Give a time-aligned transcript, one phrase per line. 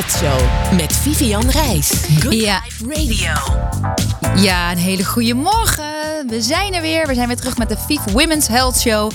[0.00, 1.90] Health Show met Vivian Reis.
[2.20, 2.62] Good Ja.
[2.64, 3.32] Life Radio.
[4.42, 5.89] Ja, een hele goede morgen.
[6.30, 7.06] We zijn er weer.
[7.06, 9.10] We zijn weer terug met de FIF Women's Health Show.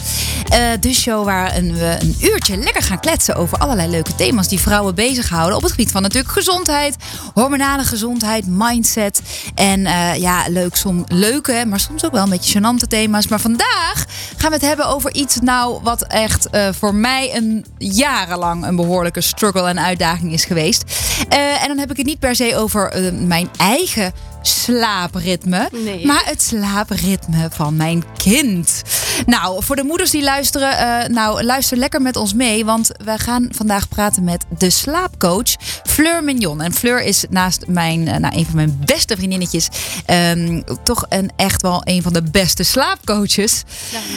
[0.49, 4.59] Eh, de show waar we een uurtje lekker gaan kletsen over allerlei leuke thema's die
[4.59, 5.55] vrouwen bezighouden.
[5.55, 6.95] Op het gebied van natuurlijk gezondheid,
[7.33, 9.21] hormonale gezondheid, mindset.
[9.55, 13.27] En eh, ja, leuk, som, leuke, maar soms ook wel een beetje gênante thema's.
[13.27, 14.05] Maar vandaag
[14.37, 18.75] gaan we het hebben over iets nou wat echt eh, voor mij een jarenlang een
[18.75, 20.83] behoorlijke struggle en uitdaging is geweest.
[21.29, 24.13] En dan heb ik het niet per se over mijn eigen
[24.47, 25.69] slaapritme.
[25.71, 26.05] Nee.
[26.05, 28.81] Maar het slaapritme van mijn kind.
[29.25, 32.65] Nou, voor de moeders die luisteren, eh, nou luister lekker met ons mee.
[32.65, 36.61] Want we gaan vandaag praten met de slaapcoach Fleur Mignon.
[36.61, 39.67] En Fleur is naast mijn, eh, nou, een van mijn beste vriendinnetjes
[40.05, 43.63] ehm, toch een, echt wel een van de beste slaapcoaches.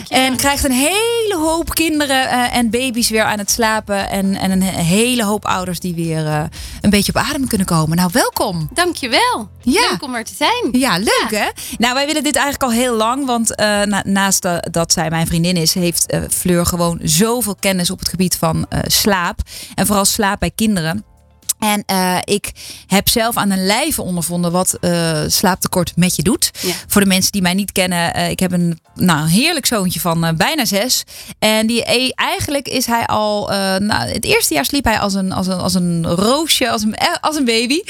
[0.09, 4.11] En krijgt een hele hoop kinderen eh, en baby's weer aan het slapen.
[4.11, 6.49] En, en een hele hoop ouders die weer
[6.81, 7.97] een beetje op adem kunnen komen.
[7.97, 8.69] Nou, welkom.
[8.73, 9.49] Dankjewel.
[9.61, 9.89] Ja.
[9.91, 10.81] Leuk om er te zijn.
[10.81, 11.49] Ja, leuk hè?
[11.79, 13.27] Nou, wij willen dit eigenlijk al heel lang.
[13.27, 17.55] Want eh, na- naast eh, dat zij mijn vriendin is, heeft eh, Fleur gewoon zoveel
[17.61, 19.39] kennis op het gebied van slaap.
[19.75, 21.05] En vooral slaap bij kinderen.
[21.59, 22.53] En eh, ik
[22.87, 26.51] heb zelf aan een lijve ondervonden wat eh, slaaptekort met je doet.
[26.61, 26.73] Ja.
[26.87, 30.37] Voor de mensen die mij niet kennen, eh, ik heb een nou, heerlijk zoontje van
[30.37, 31.05] bijna zes.
[31.39, 31.85] En die,
[32.15, 35.75] eigenlijk is hij al, nou, het eerste jaar sliep hij als een, als een, als
[35.75, 37.81] een roosje, als een, als een baby.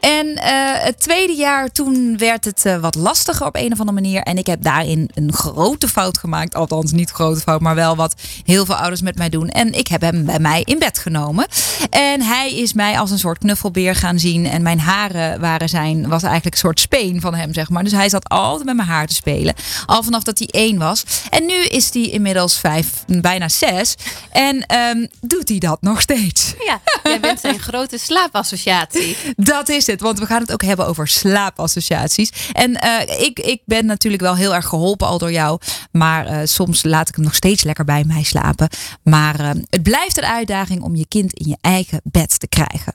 [0.00, 0.38] En
[0.84, 4.22] het tweede jaar, toen werd het wat lastiger op een of andere manier.
[4.22, 6.54] En ik heb daarin een grote fout gemaakt.
[6.54, 9.48] Althans, niet een grote fout, maar wel wat heel veel ouders met mij doen.
[9.48, 11.46] En ik heb hem bij mij in bed genomen.
[11.90, 14.46] En hij is mij als een soort knuffelbeer gaan zien.
[14.46, 17.82] En mijn haren waren zijn, was eigenlijk een soort speen van hem, zeg maar.
[17.82, 19.54] Dus hij zat altijd met mijn haar te spelen.
[19.86, 21.04] Al vanaf dat hij één was.
[21.30, 23.94] En nu is hij inmiddels vijf, bijna zes.
[24.30, 26.54] En ehm, doet hij dat nog steeds.
[26.66, 29.16] Ja, jij bent zijn grote slaapassociatie.
[29.36, 32.32] Dat is het, want we gaan het ook hebben over slaapassociaties.
[32.52, 35.60] En eh, ik, ik ben natuurlijk wel heel erg geholpen al door jou.
[35.90, 38.68] Maar eh, soms laat ik hem nog steeds lekker bij mij slapen.
[39.02, 42.94] Maar eh, het blijft een uitdaging om je kind in je eigen bed te krijgen.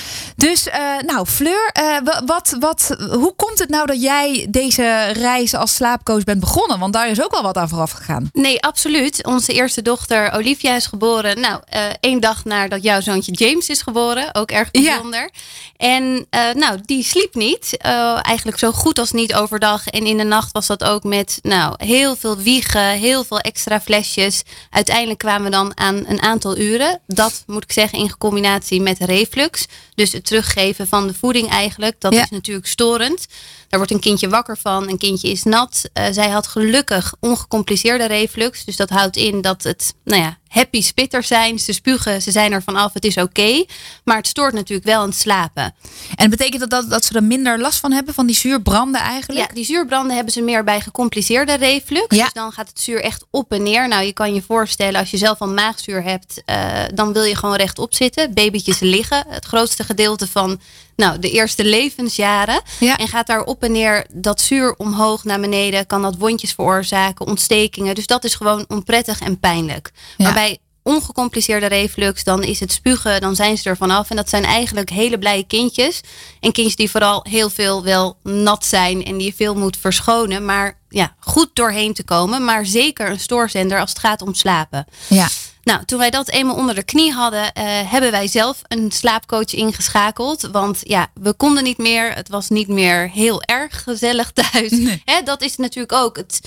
[0.41, 5.05] Dus, eh, nou, Fleur, eh, wa- wat, wat, hoe komt het nou dat jij deze
[5.13, 6.79] reis als slaapcoach bent begonnen?
[6.79, 8.29] Want daar is ook wel wat aan vooraf gegaan.
[8.33, 9.25] Nee, absoluut.
[9.25, 11.39] Onze eerste dochter Olivia is geboren.
[11.41, 14.35] Nou, eh, één dag nadat jouw zoontje James is geboren.
[14.35, 14.81] Ook erg Ja.
[14.81, 15.29] bijzonder.
[15.77, 17.77] En nou, die sliep niet.
[18.21, 19.87] Eigenlijk zo goed als niet overdag.
[19.87, 23.81] En in de nacht was dat ook met nou, heel veel wiegen, heel veel extra
[23.81, 24.41] flesjes.
[24.69, 26.99] Uiteindelijk kwamen we dan aan een aantal uren.
[27.07, 29.65] Dat moet ik zeggen in combinatie met reflux.
[29.95, 31.95] Dus het teruggeven van de voeding eigenlijk.
[31.99, 32.23] Dat Ja.
[32.23, 33.25] is natuurlijk storend.
[33.67, 34.89] Daar wordt een kindje wakker van.
[34.89, 35.89] Een kindje is nat.
[35.93, 38.65] Eh, zij had gelukkig ongecompliceerde reflux.
[38.65, 41.59] Dus dat houdt in dat het, nou ja, happy spitters zijn.
[41.59, 42.93] Ze spugen, ze zijn er vanaf.
[42.93, 43.65] Het is oké.
[44.03, 45.75] Maar het stoort natuurlijk wel aan het slapen.
[46.15, 49.47] En betekent dat, dat dat ze er minder last van hebben, van die zuurbranden eigenlijk?
[49.47, 52.15] Ja, die zuurbranden hebben ze meer bij gecompliceerde reflux.
[52.15, 52.23] Ja.
[52.23, 53.87] Dus dan gaat het zuur echt op en neer.
[53.87, 57.35] Nou, je kan je voorstellen, als je zelf al maagzuur hebt, eh, dan wil je
[57.35, 58.33] gewoon rechtop zitten.
[58.33, 59.25] Babytjes liggen.
[59.27, 60.59] Het grootste gedeelte van
[60.95, 62.61] nou, de eerste levensjaren.
[62.79, 62.97] Ja.
[62.97, 65.87] En gaat daar op en neer dat zuur omhoog naar beneden.
[65.87, 67.95] Kan dat wondjes veroorzaken, ontstekingen.
[67.95, 69.91] Dus dat is gewoon onprettig en pijnlijk.
[70.17, 70.23] Ja.
[70.23, 74.09] Maar bij ongecompliceerde reflux, dan is het spugen, dan zijn ze er vanaf.
[74.09, 76.01] En dat zijn eigenlijk hele blije kindjes.
[76.39, 80.45] En kindjes die vooral heel veel wel nat zijn en die je veel moet verschonen.
[80.45, 82.45] Maar ja, goed doorheen te komen.
[82.45, 84.85] Maar zeker een stoorzender als het gaat om slapen.
[85.07, 85.27] ja.
[85.63, 89.53] Nou, toen wij dat eenmaal onder de knie hadden, eh, hebben wij zelf een slaapcoach
[89.53, 90.41] ingeschakeld.
[90.51, 92.13] Want ja, we konden niet meer.
[92.13, 94.71] Het was niet meer heel erg gezellig thuis.
[94.71, 95.01] Nee.
[95.05, 96.41] Hè, dat is natuurlijk ook het.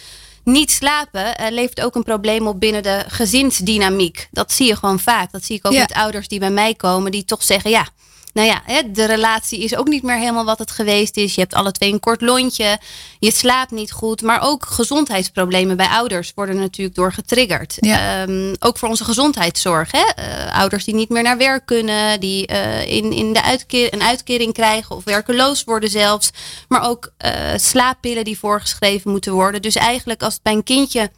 [0.45, 4.29] Niet slapen eh, levert ook een probleem op binnen de gezinsdynamiek.
[4.31, 5.33] Dat zie je gewoon vaak.
[5.33, 5.81] Dat zie ik ook Ja.
[5.81, 7.89] met ouders die bij mij komen, die toch zeggen: ja,
[8.35, 11.35] nou ja, hè, de relatie is ook niet meer helemaal wat het geweest is.
[11.35, 12.79] Je hebt alle twee een kort lontje.
[13.19, 14.23] Je slaapt niet goed.
[14.23, 17.77] Maar ook gezondheidsproblemen bij ouders worden natuurlijk door getriggerd.
[17.81, 18.23] Ja.
[18.23, 19.91] Ehm, ook voor onze gezondheidszorg.
[19.93, 20.05] Hè?
[20.17, 22.21] Eh, ouders die niet meer naar werk kunnen.
[22.21, 24.97] Die eh, in, in de uitkeer, een uitkering krijgen.
[24.97, 26.31] Of werkeloos worden zelfs.
[26.69, 29.63] Maar ook eh, slaappillen die voorgeschreven moeten worden.
[29.63, 31.11] Dus eigenlijk als het bij een kindje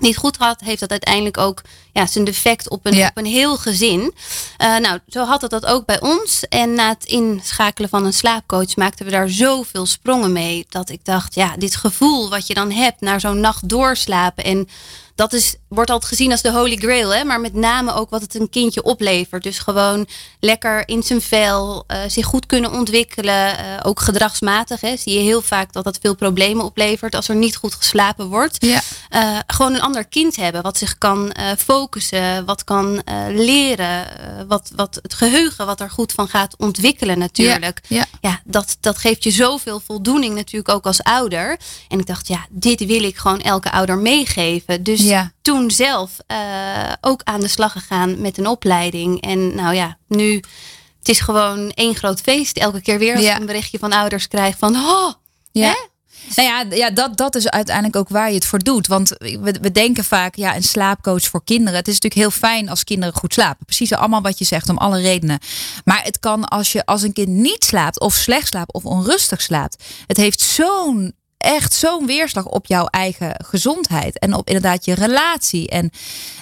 [0.00, 1.62] niet goed gaat, heeft dat uiteindelijk ook
[1.92, 3.06] ja, zijn defect op een, Ja.
[3.08, 4.14] op een heel gezin.
[4.56, 6.44] Eh, nou, zo had het dat ook bij ons.
[6.48, 10.66] En na het inschakelen van een slaapcoach maakten we daar zoveel sprongen mee.
[10.68, 14.44] Dat ik dacht, ja, dit gevoel wat je dan hebt naar zo'n nacht doorslapen.
[14.44, 14.68] En
[15.14, 17.24] dat is, wordt altijd gezien als de holy grail, hè?
[17.24, 19.42] maar met name ook wat het een kindje oplevert.
[19.42, 20.06] Dus gewoon
[20.40, 24.80] lekker in zijn vel, uh, zich goed kunnen ontwikkelen, uh, ook gedragsmatig.
[24.80, 24.96] Hè?
[24.96, 28.56] Zie je heel vaak dat dat veel problemen oplevert als er niet goed geslapen wordt.
[28.64, 28.82] Ja.
[29.10, 34.06] Uh, gewoon een ander kind hebben wat zich kan focussen, wat kan leren,
[34.48, 37.80] wat, wat het geheugen wat er goed van gaat ontwikkelen natuurlijk.
[37.88, 38.06] Ja, ja.
[38.20, 41.56] ja dat, dat geeft je zoveel voldoening natuurlijk ook als ouder.
[41.88, 44.82] En ik dacht, ja, dit wil ik gewoon elke ouder meegeven.
[44.82, 45.34] Dus Ja.
[45.66, 49.20] Toen zelf eh, ook aan de slag gegaan met een opleiding.
[49.20, 50.34] En nou ja, nu,
[50.98, 52.56] het is gewoon één groot feest.
[52.56, 53.34] Elke keer weer als Ja.
[53.34, 55.12] ik een berichtje van ouders krijg van, oh,
[55.52, 55.66] Ja.
[55.68, 55.74] Hè?
[56.34, 58.86] Nou ja, ja dat, dat is uiteindelijk ook waar je het voor doet.
[58.86, 61.74] Want we, we denken vaak, ja, een slaapcoach voor kinderen.
[61.78, 63.64] Het is natuurlijk heel fijn als kinderen goed slapen.
[63.64, 65.38] Precies allemaal wat je zegt, om alle redenen.
[65.84, 69.42] Maar het kan als je als een kind niet slaapt, of slecht slaapt, of onrustig
[69.42, 69.84] slaapt.
[70.06, 75.68] Het heeft zo'n echt zo'n weerslag op jouw eigen gezondheid en op inderdaad je relatie.
[75.68, 75.90] En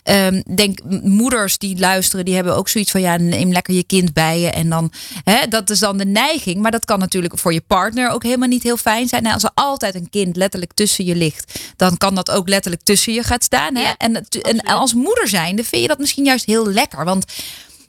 [0.02, 4.12] ehm, denk moeders die luisteren, die hebben ook zoiets van ja, neem lekker je kind
[4.12, 4.92] bij je en dan
[5.24, 6.60] hè, dat is dan de neiging.
[6.62, 9.22] Maar dat kan natuurlijk voor je partner ook helemaal niet heel fijn zijn.
[9.22, 12.82] Nou, als er altijd een kind letterlijk tussen je ligt, dan kan dat ook letterlijk
[12.82, 13.74] tussen je gaat staan.
[13.74, 13.82] Hè?
[13.82, 17.24] Ja, en, en als moeder zijnde vind je dat misschien juist heel lekker, want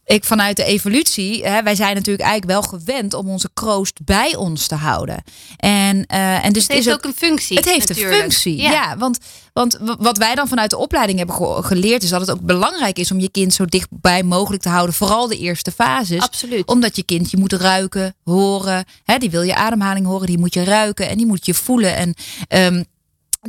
[0.05, 4.35] ik vanuit de evolutie, hè, wij zijn natuurlijk eigenlijk wel gewend om onze kroost bij
[4.35, 5.23] ons te houden.
[5.57, 7.57] En, eh, en dus het heeft is ook een functie.
[7.57, 8.15] het heeft natuurlijk.
[8.15, 8.61] een functie.
[8.61, 9.17] Ja, want,
[9.53, 12.97] want wat wij dan vanuit de opleiding hebben ge- geleerd is dat het ook belangrijk
[12.99, 14.95] is om je kind zo dichtbij mogelijk te houden.
[14.95, 16.21] Vooral de eerste fases.
[16.21, 16.67] Absoluut.
[16.67, 18.85] Omdat je kind je moet ruiken, horen.
[19.03, 21.95] Hè, die wil je ademhaling horen, die moet je ruiken en die moet je voelen.
[21.95, 22.13] En
[22.47, 22.83] ehm,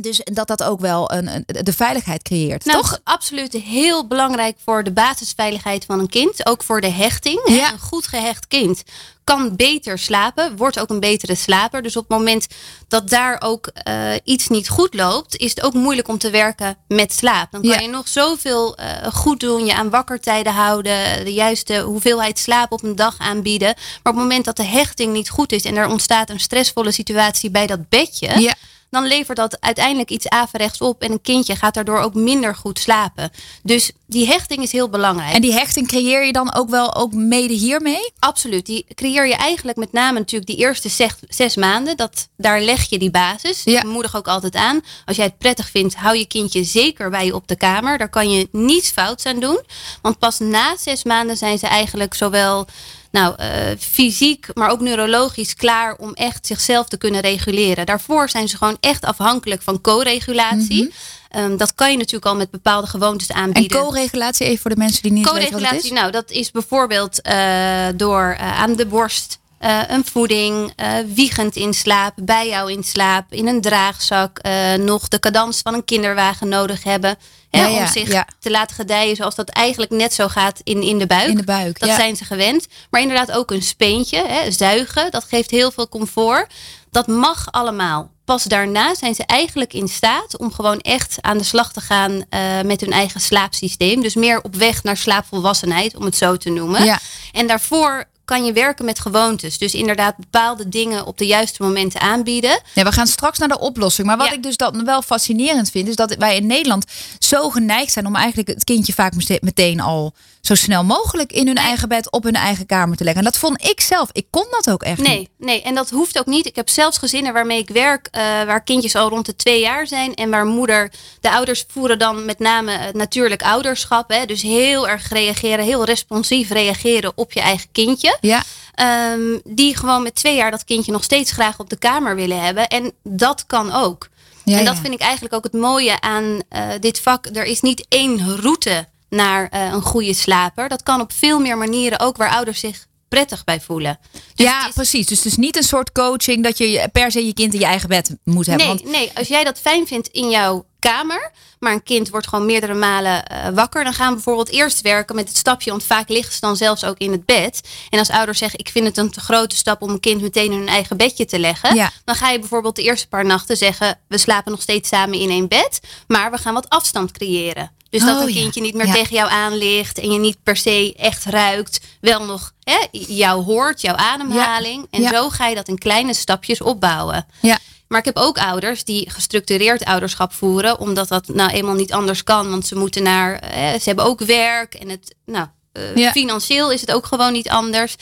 [0.01, 2.65] dus dat dat ook wel een, een- de veiligheid creëert.
[2.65, 2.99] Nou, toch?
[3.03, 6.45] absoluut heel belangrijk voor de basisveiligheid van een kind.
[6.45, 7.41] Ook voor de hechting.
[7.45, 7.71] Ja.
[7.71, 8.83] Een goed gehecht kind
[9.27, 10.57] kan beter slapen.
[10.57, 11.81] Wordt ook een betere slaper.
[11.81, 12.47] Dus op het moment
[12.87, 13.93] dat daar ook eh,
[14.23, 15.35] iets niet goed loopt...
[15.37, 17.51] is het ook moeilijk om te werken met slaap.
[17.51, 17.79] Dan kan Ja.
[17.79, 19.65] je nog zoveel eh, goed doen.
[19.65, 21.25] Je aan wakkertijden houden.
[21.25, 23.73] De juiste hoeveelheid slaap op een dag aanbieden.
[23.75, 25.63] Maar op het moment dat de hechting niet goed is...
[25.63, 28.53] en er ontstaat een stressvolle situatie bij dat bedje Ja.
[28.89, 31.01] dan levert dat uiteindelijk iets averechts op.
[31.01, 33.31] En een kindje gaat daardoor ook minder goed slapen.
[33.63, 35.33] Dus die hechting is heel belangrijk.
[35.35, 38.11] En die hechting creëer je dan ook wel ook mede hiermee?
[38.19, 38.65] Absoluut.
[38.65, 41.97] Die creëer je eigenlijk met name natuurlijk die eerste zes, zes maanden.
[41.97, 43.61] Dat, daar leg je die basis.
[43.63, 43.79] Ja.
[43.79, 44.81] Ik moedig ook altijd aan.
[45.05, 47.97] Als jij het prettig vindt, hou je kindje zeker bij je op de kamer.
[47.97, 49.59] Daar kan je niets fouts aan doen.
[50.01, 52.67] Want pas na zes maanden zijn ze eigenlijk zowel
[53.11, 53.49] nou, eh,
[53.79, 57.85] fysiek, maar ook neurologisch klaar om echt zichzelf te kunnen reguleren.
[57.85, 60.93] Daarvoor zijn ze gewoon echt afhankelijk van co-regulatie.
[61.29, 63.37] Ehm, dat kan je natuurlijk al met bepaalde gewoontes Mhm.
[63.37, 63.79] En aanbieden.
[63.81, 65.99] co-regulatie, even voor de mensen die niet weten wat het Co-regulatie, is.
[65.99, 70.73] nou, dat is bijvoorbeeld eh, door eh, aan de borst eh, een voeding,
[71.13, 74.39] wiegend in slaap, bij jou in slaap, in een draagzak,
[74.77, 77.17] nog de cadans van een kinderwagen nodig hebben.
[77.49, 78.27] Hè, Ja, ja, om zich ja.
[78.39, 81.27] te laten gedijen zoals dat eigenlijk net zo gaat in, in de buik.
[81.29, 82.67] In de buik, Dat zijn ze gewend.
[82.89, 86.53] Maar inderdaad ook een speentje, hè, zuigen, dat geeft heel veel comfort.
[86.91, 88.09] Dat mag allemaal.
[88.25, 92.23] Pas daarna zijn ze eigenlijk in staat om gewoon echt aan de slag te gaan
[92.29, 94.01] eh, met hun eigen slaapsysteem.
[94.01, 96.83] Dus meer op weg naar slaapvolwassenheid, om het zo te noemen.
[96.83, 96.99] Ja.
[97.31, 99.57] En daarvoor kan je werken met gewoontes.
[99.57, 102.61] Dus inderdaad bepaalde dingen op de juiste momenten aanbieden.
[102.73, 104.07] Ja, we gaan straks naar de oplossing.
[104.07, 104.33] Maar wat Ja.
[104.33, 106.85] ik dus dan wel fascinerend vind, is dat wij in Nederland
[107.19, 110.13] zo geneigd zijn om eigenlijk het kindje vaak mete- meteen al
[110.47, 113.23] zo snel mogelijk in hun eigen bed op hun eigen kamer te leggen.
[113.23, 114.09] En dat vond ik zelf.
[114.11, 115.07] Ik kon dat ook echt niet.
[115.07, 116.45] Nee, nee, en dat hoeft ook niet.
[116.45, 119.87] Ik heb zelfs gezinnen waarmee ik werk, eh, waar kindjes al rond de twee jaar
[119.87, 120.15] zijn.
[120.15, 120.91] En waar moeder,
[121.21, 124.09] de ouders voeren dan met name het natuurlijk ouderschap.
[124.09, 128.17] Hè, dus heel erg reageren, heel responsief reageren op je eigen kindje.
[128.21, 128.43] Ja,
[128.77, 132.41] Ehm, die gewoon met twee jaar dat kindje nog steeds graag op de kamer willen
[132.41, 132.67] hebben.
[132.67, 134.09] En dat kan ook.
[134.43, 134.81] ja, en dat ja.
[134.81, 137.25] vind ik eigenlijk ook het mooie aan eh, dit vak.
[137.25, 140.69] Er is niet één route naar eh, een goede slaper.
[140.69, 143.99] Dat kan op veel meer manieren ook waar ouders zich prettig bij voelen.
[144.35, 145.05] Dus ja, is- precies.
[145.05, 147.65] Dus het is niet een soort coaching dat je per se je kind in je
[147.65, 148.65] eigen bed moet hebben.
[148.67, 152.27] Nee, Want nee, als jij dat fijn vindt in jouw kamer, maar een kind wordt
[152.27, 155.83] gewoon meerdere malen eh, wakker, dan gaan we bijvoorbeeld eerst werken met het stapje, want
[155.83, 157.61] vaak liggen ze dan zelfs ook in het bed.
[157.89, 160.51] En als ouders zeggen, ik vind het een te grote stap om een kind meteen
[160.51, 161.91] in hun eigen bedje te leggen, Ja.
[162.05, 165.29] dan ga je bijvoorbeeld de eerste paar nachten zeggen, we slapen nog steeds samen in
[165.29, 167.71] één bed, maar we gaan wat afstand creëren.
[167.89, 168.39] Dus dat Oh, een ja.
[168.41, 168.93] kindje niet meer Ja.
[168.93, 173.43] tegen jou aan ligt en je niet per se echt ruikt, wel nog hè, jou
[173.43, 174.87] hoort, jouw ademhaling.
[174.91, 177.25] En zo ga je dat in kleine stapjes opbouwen.
[177.41, 181.93] ja, Maar ik heb ook ouders die gestructureerd ouderschap voeren, omdat dat nou eenmaal niet
[181.93, 182.49] anders kan.
[182.49, 186.11] Want ze moeten naar, eh, ze hebben ook werk en het, nou, eh, Ja.
[186.11, 187.95] financieel is het ook gewoon niet anders.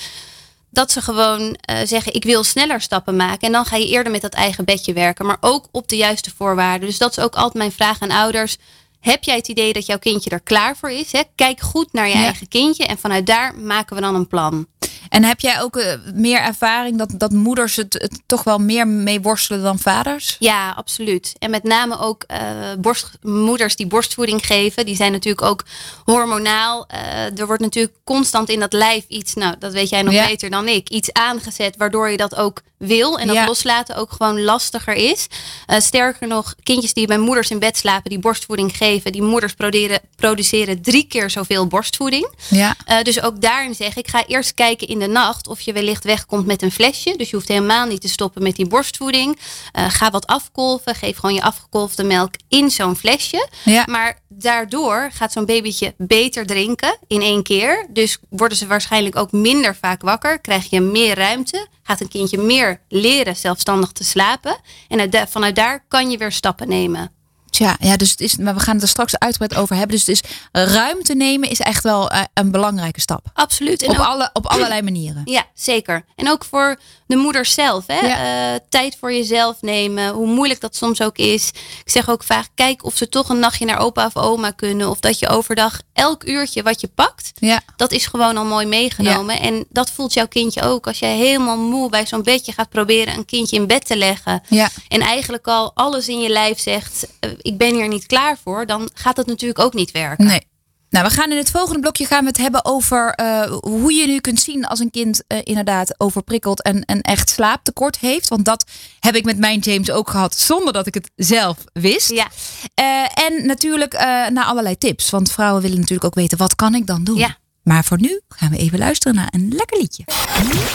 [0.69, 3.39] Dat ze gewoon eh, zeggen, ik wil sneller stappen maken.
[3.47, 6.31] En dan ga je eerder met dat eigen bedje werken, maar ook op de juiste
[6.37, 6.87] voorwaarden.
[6.87, 8.57] Dus dat is ook altijd mijn vraag aan ouders.
[9.05, 11.11] Heb jij het idee dat jouw kindje er klaar voor is?
[11.11, 11.21] Hè?
[11.35, 12.23] Kijk goed naar je Ja.
[12.23, 14.67] eigen kindje en vanuit daar maken we dan een plan.
[15.15, 18.87] En heb jij ook eh, meer ervaring dat, dat moeders het, het toch wel meer
[18.87, 20.35] mee worstelen dan vaders?
[20.39, 21.33] Ja, absoluut.
[21.39, 22.39] En met name ook eh,
[22.79, 25.63] borstmoeders die borstvoeding geven, die zijn natuurlijk ook
[26.05, 26.87] hormonaal.
[26.87, 30.27] Eh, er wordt natuurlijk constant in dat lijf iets, nou dat weet jij nog Ja.
[30.27, 33.45] beter dan ik, iets aangezet waardoor je dat ook wil en dat Ja.
[33.45, 35.27] loslaten ook gewoon lastiger is.
[35.67, 39.99] Sterker nog, kindjes die bij moeders in bed slapen, die borstvoeding geven, die moeders produceren,
[40.15, 42.33] produceren drie keer zoveel borstvoeding.
[42.49, 42.75] Ja.
[43.03, 46.45] Dus ook daarin zeg ik, ga eerst kijken in de nacht of je wellicht wegkomt
[46.45, 47.13] met een flesje.
[47.17, 49.39] Dus je hoeft helemaal niet te stoppen met die borstvoeding.
[49.71, 53.47] Eh, ga wat afkolven, geef gewoon je afgekolfde melk in zo'n flesje.
[53.63, 53.83] Ja.
[53.85, 57.87] Maar daardoor gaat zo'n babytje beter drinken in één keer.
[57.89, 60.39] Dus worden ze waarschijnlijk ook minder vaak wakker.
[60.39, 61.67] Krijg je meer ruimte.
[61.83, 64.57] Gaat een kindje meer leren zelfstandig te slapen.
[64.87, 67.11] En vanuit daar kan je weer stappen nemen.
[67.55, 69.95] Tja, ja, dus het is, maar we gaan het er straks uitgebreid over hebben.
[69.97, 73.25] Dus het is ruimte nemen is echt wel eh, een belangrijke stap.
[73.33, 73.81] Absoluut.
[73.81, 75.21] En Op, ook- alle, op allerlei manieren.
[75.25, 76.05] Ja, zeker.
[76.15, 77.83] En ook voor de moeder zelf.
[77.87, 77.99] Hè?
[77.99, 78.53] Ja.
[78.53, 80.09] Eh, tijd voor jezelf nemen.
[80.13, 81.47] Hoe moeilijk dat soms ook is.
[81.85, 84.89] Ik zeg ook vaak, kijk of ze toch een nachtje naar opa of oma kunnen.
[84.89, 87.31] Of dat je overdag elk uurtje wat je pakt.
[87.35, 87.61] Ja.
[87.75, 89.39] Dat is gewoon al mooi meegenomen.
[89.39, 90.87] En dat voelt jouw kindje ook.
[90.87, 94.41] Als jij helemaal moe bij zo'n bedje gaat proberen een kindje in bed te leggen.
[94.49, 94.69] Ja.
[94.87, 98.65] En eigenlijk al alles in je lijf zegt, eh, ik ben hier niet klaar voor.
[98.65, 100.25] Dan gaat dat natuurlijk ook niet werken.
[100.25, 100.47] Nee.
[100.89, 104.07] Nou, we gaan in het volgende blokje gaan we het hebben over eh, hoe je
[104.07, 108.27] nu kunt zien als een kind eh, inderdaad overprikkeld en, en echt slaaptekort heeft.
[108.27, 108.65] Want dat
[108.99, 112.09] heb ik met mijn James ook gehad zonder dat ik het zelf wist.
[112.09, 112.27] Ja.
[112.73, 115.09] Eh, en natuurlijk eh naar allerlei tips.
[115.09, 117.17] Want vrouwen willen natuurlijk ook weten wat kan ik dan doen.
[117.17, 117.37] Ja.
[117.63, 120.03] Maar voor nu gaan we even luisteren naar een lekker liedje.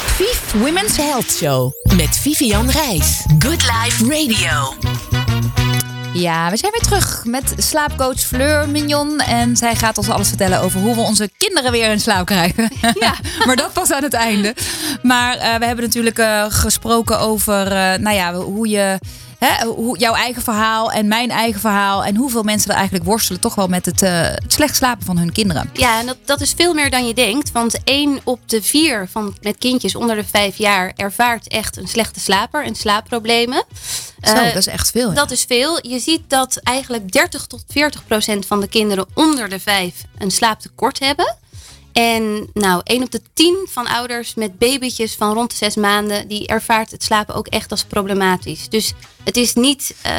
[0.06, 3.24] Vief Women's Health Show met Vivian Reis.
[3.38, 5.19] Good Life Radio.
[6.12, 9.18] Ja, we zijn weer terug met slaapcoach Fleur Mignon.
[9.20, 12.70] En zij gaat ons alles vertellen over hoe we onze kinderen weer in slaap krijgen.
[13.00, 13.14] Ja.
[13.46, 14.54] maar dat pas aan het einde.
[15.02, 18.98] Maar eh, we hebben natuurlijk eh, gesproken over eh, nou ja, hoe je.
[19.40, 22.04] Hè, hoe, jouw eigen verhaal en mijn eigen verhaal.
[22.04, 25.18] En hoeveel mensen er eigenlijk worstelen toch wel met het, eh, het slecht slapen van
[25.18, 25.70] hun kinderen.
[25.72, 27.52] Ja, en dat, dat is veel meer dan je denkt.
[27.52, 31.88] Want één op de vier van, met kindjes onder de vijf jaar ervaart echt een
[31.88, 33.64] slechte slaper en slaapproblemen.
[34.22, 35.08] Zo, Eh, dat is echt veel.
[35.08, 35.14] ja.
[35.14, 35.88] dat is veel.
[35.88, 40.30] Je ziet dat eigenlijk 30 tot 40 procent van de kinderen onder de vijf een
[40.30, 41.36] slaaptekort hebben.
[41.92, 46.28] En nou, 1 op de 10 van ouders met babytjes van rond de 6 maanden,
[46.28, 48.68] die ervaart het slapen ook echt als problematisch.
[48.68, 48.92] Dus
[49.24, 50.12] het is niet, eh,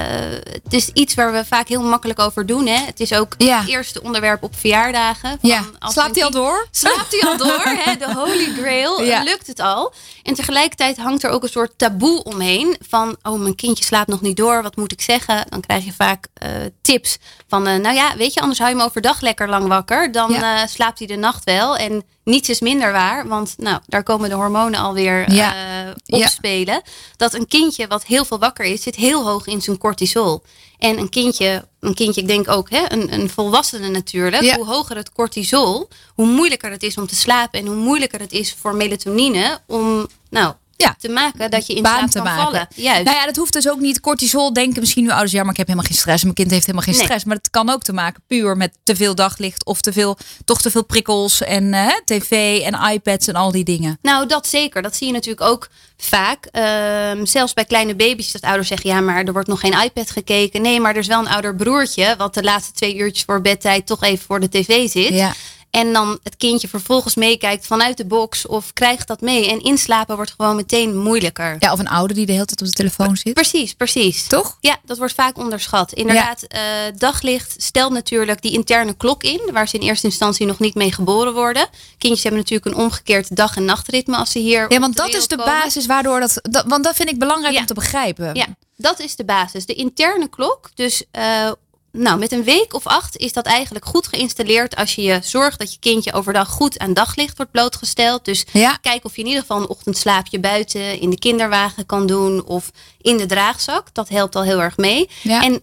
[0.63, 2.67] het is iets waar we vaak heel makkelijk over doen.
[2.67, 2.86] Hè?
[2.86, 3.60] Het is ook Ja.
[3.60, 5.29] het eerste onderwerp op verjaardagen.
[5.41, 5.63] Van ja.
[5.79, 6.67] Slaapt hij al door?
[6.72, 7.62] Slaapt hij al door?
[7.63, 7.96] Hè?
[7.96, 9.01] De holy grail.
[9.03, 9.24] Ja.
[9.24, 9.93] Lukt het al?
[10.24, 12.77] En tegelijkertijd hangt er ook een soort taboe omheen.
[12.89, 14.62] Van, oh, mijn kindje slaapt nog niet door.
[14.62, 15.46] Wat moet ik zeggen?
[15.50, 16.50] Dan krijg je vaak eh,
[16.81, 17.17] tips
[17.48, 20.12] van, eh, nou ja, weet je, anders hou je hem overdag lekker lang wakker.
[20.12, 20.36] Dan
[20.67, 21.77] slaapt hij de nacht wel.
[21.77, 23.28] En niets is minder waar.
[23.28, 25.54] Want nou, daar komen de hormonen alweer Ja.
[25.56, 26.18] eh Ja.
[26.18, 26.82] opspelen.
[27.18, 30.44] Dat een kindje wat heel veel wakker is, zit heel hoog in zijn cortisol.
[30.78, 34.44] En een kindje, een kindje, ik denk ook hè, een, een volwassene natuurlijk.
[34.44, 34.56] Ja.
[34.56, 37.60] Hoe hoger het cortisol, hoe moeilijker het is om te slapen.
[37.60, 40.96] En hoe moeilijker het is voor melatonine om nou, Ja.
[41.00, 42.44] te maken dat je in baan slaap te kan maken.
[42.44, 42.68] vallen.
[42.76, 43.04] Juist.
[43.04, 44.00] Nou ja, dat hoeft dus ook niet.
[44.00, 46.24] Cortisol denken misschien nu ouders, ja, maar ik heb helemaal geen stress.
[46.24, 47.04] Mijn kind heeft helemaal geen Nee.
[47.04, 47.26] stress.
[47.26, 50.62] Maar het kan ook te maken puur met te veel daglicht of te veel, toch
[50.62, 53.98] te veel prikkels en eh, tv en iPads en al die dingen.
[54.02, 54.82] Nou, dat zeker.
[54.82, 56.46] Dat zie je natuurlijk ook vaak.
[56.52, 58.90] Ehm, zelfs bij kleine baby's dat ouders zeggen...
[58.90, 60.62] ja, maar er wordt nog geen iPad gekeken.
[60.62, 62.16] Nee, maar er is wel een ouder broertje...
[62.18, 65.14] wat de laatste twee uurtjes voor bedtijd toch even voor de tv zit.
[65.14, 65.34] Ja.
[65.72, 68.46] En dan het kindje vervolgens meekijkt vanuit de box...
[68.48, 69.50] of krijgt dat mee.
[69.50, 71.56] En inslapen wordt gewoon meteen moeilijker.
[71.60, 73.34] ja, of een ouder die de hele tijd op de telefoon zit.
[73.34, 74.28] Precies, precies.
[74.28, 74.58] Toch?
[74.62, 75.94] Ja, dat wordt vaak onderschat.
[75.94, 76.62] Inderdaad, eh,
[76.98, 80.92] daglicht stelt natuurlijk die interne klok in, waar ze in eerste instantie nog niet mee
[80.94, 81.68] geboren worden.
[81.98, 84.66] Kindjes hebben natuurlijk een omgekeerd dag- en nachtritme als ze hier.
[84.72, 85.54] Ja, want dat is de komen.
[85.54, 86.66] basis waardoor dat, dat.
[86.68, 87.60] Want dat vind ik belangrijk Ja.
[87.60, 88.36] om te begrijpen.
[88.36, 88.48] Ja,
[88.78, 89.66] dat is de basis.
[89.66, 90.70] De interne klok.
[90.75, 91.51] Dus eh,
[91.91, 95.60] nou, met een week of acht is dat eigenlijk goed geïnstalleerd als je je zorgt
[95.60, 98.25] dat je kindje overdag goed aan daglicht wordt blootgesteld.
[98.25, 98.77] Dus Ja.
[98.81, 102.71] kijk of je in ieder geval een ochtendslaapje buiten in de kinderwagen kan doen of
[103.01, 103.88] in de draagzak.
[103.93, 105.10] Dat helpt al heel erg mee.
[105.21, 105.43] Ja.
[105.43, 105.62] En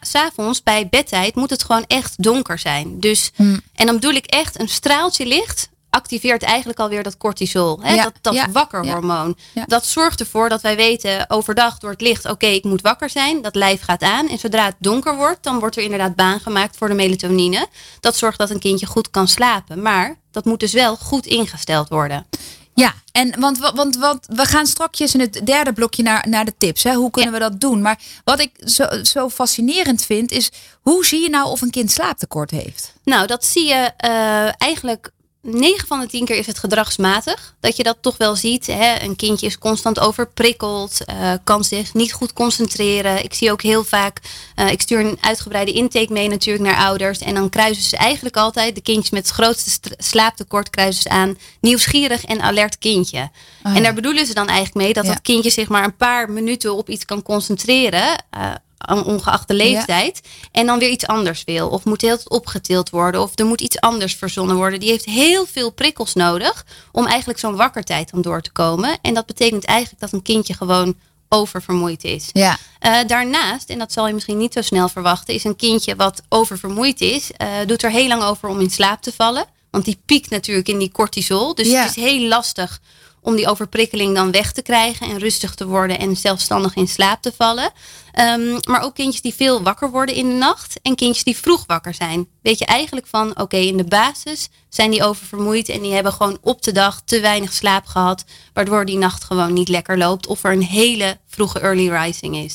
[0.00, 3.00] s'avonds bij bedtijd moet het gewoon echt donker zijn.
[3.00, 3.60] Dus, Hmm.
[3.74, 7.80] En dan bedoel ik echt een straaltje licht activeert eigenlijk alweer dat cortisol.
[7.82, 7.94] Hè?
[7.94, 9.36] Ja, Dat, dat ja, wakkerhormoon.
[9.54, 9.64] ja.
[9.66, 12.30] Dat zorgt ervoor dat wij weten overdag door het licht...
[12.30, 13.42] oké, ik moet wakker zijn.
[13.42, 14.28] Dat lijf gaat aan.
[14.28, 17.66] En zodra het donker wordt, dan wordt er inderdaad baan gemaakt voor de melatonine.
[18.00, 19.82] Dat zorgt dat een kindje goed kan slapen.
[19.82, 22.26] Maar dat moet dus wel goed ingesteld worden.
[22.74, 26.54] Ja, en want, want, want we gaan strakjes in het derde blokje naar, naar de
[26.58, 26.82] tips.
[26.82, 26.94] Hè?
[26.94, 27.82] Hoe kunnen we dat doen?
[27.82, 30.50] Maar wat ik zo, zo fascinerend vind, is
[30.82, 32.92] hoe zie je nou of een kind slaaptekort heeft?
[33.04, 35.10] Nou, dat zie je uh, eigenlijk
[35.42, 37.54] 9 van de 10 keer is het gedragsmatig.
[37.60, 38.66] Dat je dat toch wel ziet.
[38.66, 39.00] Hè?
[39.02, 43.24] Een kindje is constant overprikkeld, uh, kan zich niet goed concentreren.
[43.24, 44.20] Ik zie ook heel vaak,
[44.56, 47.18] uh, ik stuur een uitgebreide intake mee natuurlijk naar ouders.
[47.18, 51.38] En dan kruisen ze eigenlijk altijd de kindjes met het grootste slaaptekort kruisen ze aan.
[51.60, 53.30] Nieuwsgierig en alert kindje.
[53.62, 56.30] Oh en daar bedoelen ze dan eigenlijk mee dat dat kindje zich maar een paar
[56.30, 58.24] minuten op iets kan concentreren.
[58.36, 58.54] Uh,
[58.86, 60.20] ongeacht de leeftijd.
[60.52, 61.68] En dan weer iets anders wil.
[61.68, 63.22] Of moet heel opgetild worden.
[63.22, 64.80] Of er moet iets anders verzonnen worden.
[64.80, 68.98] Die heeft heel veel prikkels nodig om eigenlijk zo'n wakkertijd om door te komen.
[69.02, 70.94] En dat betekent eigenlijk dat een kindje gewoon
[71.28, 72.30] oververmoeid is.
[72.32, 72.58] Ja.
[72.86, 76.22] Uh, daarnaast, en dat zal je misschien niet zo snel verwachten, is een kindje wat
[76.28, 79.46] oververmoeid is, uh, doet er heel lang over om in slaap te vallen.
[79.70, 81.54] Want die piekt natuurlijk in die cortisol.
[81.54, 81.80] Dus ja.
[81.82, 82.80] het is heel lastig
[83.20, 87.22] om die overprikkeling dan weg te krijgen en rustig te worden en zelfstandig in slaap
[87.22, 87.72] te vallen.
[88.18, 91.64] Um, maar ook kindjes die veel wakker worden in de nacht en kindjes die vroeg
[91.66, 92.28] wakker zijn.
[92.42, 96.38] Weet je eigenlijk van, oké, in de basis zijn die oververmoeid en die hebben gewoon
[96.40, 100.44] op de dag te weinig slaap gehad, waardoor die nacht gewoon niet lekker loopt of
[100.44, 102.54] er een hele vroege early rising is.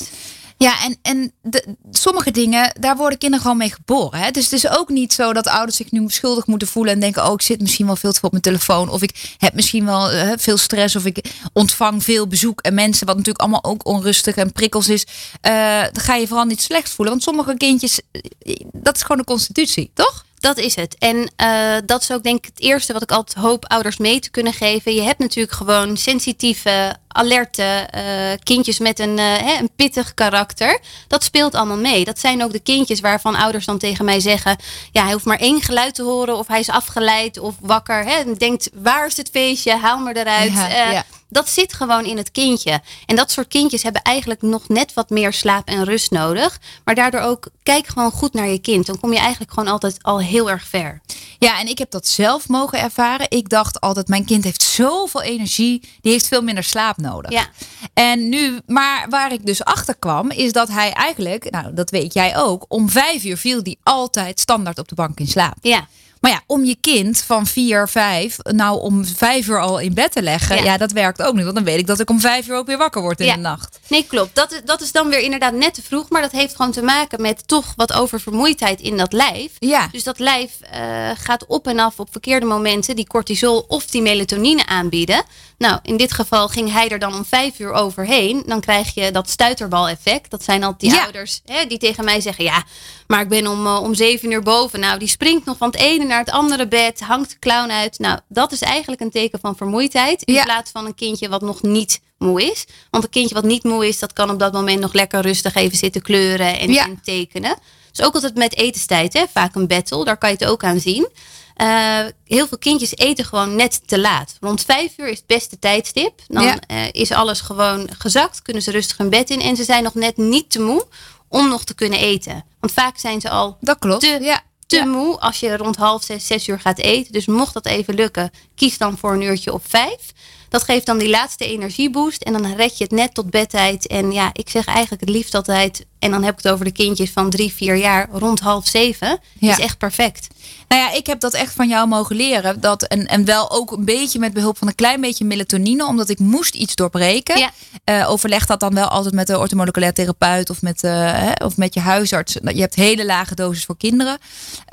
[0.64, 4.20] Ja, en, en de, sommige dingen, daar worden kinderen gewoon mee geboren.
[4.20, 4.30] Hè?
[4.30, 7.26] Dus het is ook niet zo dat ouders zich nu schuldig moeten voelen en denken:
[7.26, 8.88] oh, ik zit misschien wel veel te veel op mijn telefoon.
[8.88, 10.96] Of ik heb misschien wel uh, veel stress.
[10.96, 15.06] Of ik ontvang veel bezoek en mensen, wat natuurlijk allemaal ook onrustig en prikkels is.
[15.42, 17.14] Uh, dan ga je vooral niet slecht voelen.
[17.14, 20.24] Want sommige kindjes, eh, dat is gewoon de constitutie, toch?
[20.44, 20.96] Dat is het.
[20.98, 24.20] En uh, dat is ook denk ik het eerste wat ik altijd hoop ouders mee
[24.20, 24.94] te kunnen geven.
[24.94, 28.02] Je hebt natuurlijk gewoon sensitieve, alerte uh,
[28.42, 30.80] kindjes met een, uh, een pittig karakter.
[31.08, 32.04] Dat speelt allemaal mee.
[32.04, 34.56] Dat zijn ook de kindjes waarvan ouders dan tegen mij zeggen...
[34.92, 38.04] ja, hij hoeft maar één geluid te horen of hij is afgeleid of wakker.
[38.04, 39.76] Hè, en denkt, waar is het feestje?
[39.76, 40.52] Haal me eruit.
[40.52, 42.80] Ja, ja dat zit gewoon in het kindje.
[43.06, 46.60] En dat soort kindjes hebben eigenlijk nog net wat meer slaap en rust nodig.
[46.84, 48.86] Maar daardoor ook, kijk gewoon goed naar je kind.
[48.86, 51.00] Dan kom je eigenlijk gewoon altijd al heel erg ver.
[51.38, 53.26] Ja, en ik heb dat zelf mogen ervaren.
[53.28, 55.80] Ik dacht altijd, mijn kind heeft zoveel energie.
[56.00, 57.30] Die heeft veel minder slaap nodig.
[57.30, 57.48] Ja.
[57.94, 62.14] En nu, maar waar ik dus achter kwam, is dat hij eigenlijk, nou dat weet
[62.14, 65.56] jij ook, om vijf uur viel die altijd standaard op de bank in slaap.
[65.60, 65.86] Ja.
[66.24, 70.12] Maar ja, om je kind van 4, 5, nou om 5 uur al in bed
[70.12, 70.76] te leggen, ja.
[70.76, 71.42] dat werkt ook niet.
[71.42, 73.34] Want dan weet ik dat ik om 5 uur ook weer wakker word in ja.
[73.34, 73.78] de nacht.
[73.88, 74.34] Nee, klopt.
[74.34, 76.10] Dat, dat is dan weer inderdaad net te vroeg.
[76.10, 79.52] Maar dat heeft gewoon te maken met toch wat oververmoeidheid in dat lijf.
[79.58, 79.88] Ja.
[79.92, 84.02] Dus dat lijf uh, gaat op en af op verkeerde momenten die cortisol of die
[84.02, 85.24] melatonine aanbieden.
[85.58, 88.42] Nou, in dit geval ging hij er dan om 5 uur overheen.
[88.46, 90.30] Dan krijg je dat stuiterbal-effect.
[90.30, 91.02] Dat zijn al die ja.
[91.02, 92.64] ouders hè, die tegen mij zeggen: Ja,
[93.06, 94.80] maar ik ben om, uh, om 7 uur boven.
[94.80, 97.70] Nou, die springt nog van het ene naar naar het andere bed, hangt de clown
[97.70, 97.98] uit.
[97.98, 100.22] Nou, dat is eigenlijk een teken van vermoeidheid.
[100.22, 100.42] In ja.
[100.42, 102.66] plaats van een kindje wat nog niet moe is.
[102.90, 105.54] Want een kindje wat niet moe is, dat kan op dat moment nog lekker rustig
[105.54, 106.84] even zitten kleuren en, ja.
[106.84, 107.56] en tekenen.
[107.92, 109.24] Dus ook altijd met etenstijd, hè?
[109.32, 111.08] vaak een battle, daar kan je het ook aan zien.
[111.56, 114.36] Uh, heel veel kindjes eten gewoon net te laat.
[114.40, 116.20] Rond vijf uur is het beste tijdstip.
[116.26, 116.58] Dan ja.
[116.70, 119.94] uh, is alles gewoon gezakt, kunnen ze rustig hun bed in en ze zijn nog
[119.94, 120.86] net niet te moe
[121.28, 122.44] om nog te kunnen eten.
[122.60, 124.00] Want vaak zijn ze al dat klopt.
[124.00, 124.84] te ja te ja.
[124.84, 127.12] moe als je rond half zes, zes uur gaat eten.
[127.12, 130.12] Dus mocht dat even lukken, kies dan voor een uurtje op vijf.
[130.54, 133.86] Dat geeft dan die laatste energieboost en dan red je het net tot bedtijd.
[133.86, 136.72] En ja, ik zeg eigenlijk het liefst altijd, en dan heb ik het over de
[136.72, 139.18] kindjes van drie, vier jaar, rond half zeven.
[139.38, 139.50] Ja.
[139.50, 140.28] is echt perfect.
[140.68, 142.60] Nou ja, ik heb dat echt van jou mogen leren.
[142.60, 146.08] Dat, en, en wel ook een beetje met behulp van een klein beetje melatonine, omdat
[146.08, 147.38] ik moest iets doorbreken.
[147.38, 147.50] Ja.
[147.84, 151.56] Uh, overleg dat dan wel altijd met de orthomoleculair therapeut of met, uh, hè, of
[151.56, 152.32] met je huisarts.
[152.32, 154.18] Je hebt hele lage doses voor kinderen.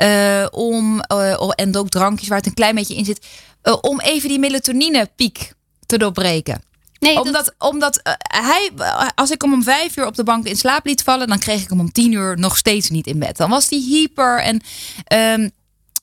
[0.01, 0.99] Uh, om,
[1.55, 3.25] en ook drankjes waar het een klein beetje in zit.
[3.81, 5.53] om even die melatonine piek
[5.91, 6.61] te doorbreken.
[6.99, 7.71] Nee, omdat, dat...
[7.71, 8.71] omdat uh, hij,
[9.15, 11.61] als ik hem om vijf uur op de bank in slaap liet vallen, dan kreeg
[11.61, 13.37] ik hem om tien uur nog steeds niet in bed.
[13.37, 14.61] Dan was hij hyper en.
[15.41, 15.51] Um,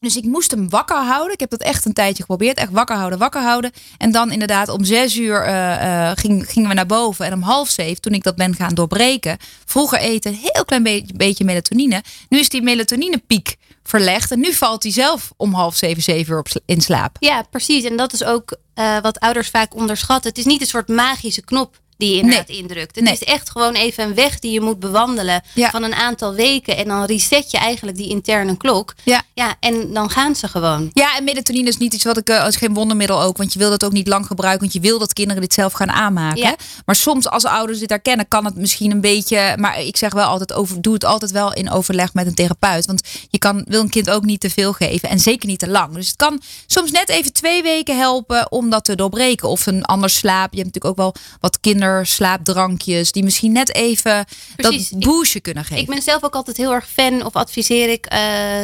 [0.01, 1.33] dus ik moest hem wakker houden.
[1.33, 2.59] Ik heb dat echt een tijdje geprobeerd.
[2.59, 3.73] Echt wakker houden, wakker houden.
[3.97, 7.27] En dan inderdaad om zes uur uh, uh, ging, gingen we naar boven.
[7.27, 9.37] En om half zeven, toen ik dat ben gaan doorbreken.
[9.65, 12.03] Vroeger eten, heel klein beetje, beetje melatonine.
[12.29, 13.57] Nu is die melatoninepiek
[13.89, 14.31] verlegd.
[14.31, 17.17] En nu valt hij zelf om half zeven, zeven uur in slaap.
[17.21, 17.85] Ja, precies.
[17.85, 20.29] En dat is ook uh, wat ouders vaak onderschatten.
[20.29, 22.95] Het is niet een soort magische knop die je inderdaad indrukt.
[22.95, 23.13] Het Nee.
[23.13, 25.71] is echt gewoon even een weg die je moet bewandelen Ja.
[25.71, 26.77] van een aantal weken.
[26.77, 28.95] En dan reset je eigenlijk die interne klok.
[29.05, 29.23] Ja.
[29.35, 30.91] Ja, en dan gaan ze gewoon.
[30.93, 33.59] Ja, en melatonine is niet iets wat ik, eh, is geen wondermiddel ook, want je
[33.59, 36.39] wil dat ook niet lang gebruiken, want je wil dat kinderen dit zelf gaan aanmaken.
[36.39, 36.57] Ja.
[36.85, 40.27] Maar soms als ouders dit herkennen, kan het misschien een beetje, maar ik zeg wel
[40.27, 43.81] altijd over, doe het altijd wel in overleg met een therapeut, want je kan wil
[43.81, 45.95] een kind ook niet te veel geven en zeker niet te lang.
[45.95, 49.85] Dus het kan soms net even twee weken helpen om dat te doorbreken of een
[49.85, 50.53] ander slaap.
[50.53, 54.25] Je hebt natuurlijk ook wel wat kinderslaapdrankjes die misschien net even
[54.57, 54.89] Precies.
[54.89, 55.83] dat boostje kunnen geven.
[55.83, 58.19] Ik ben zelf ook altijd heel erg fan of adviseer ik eh,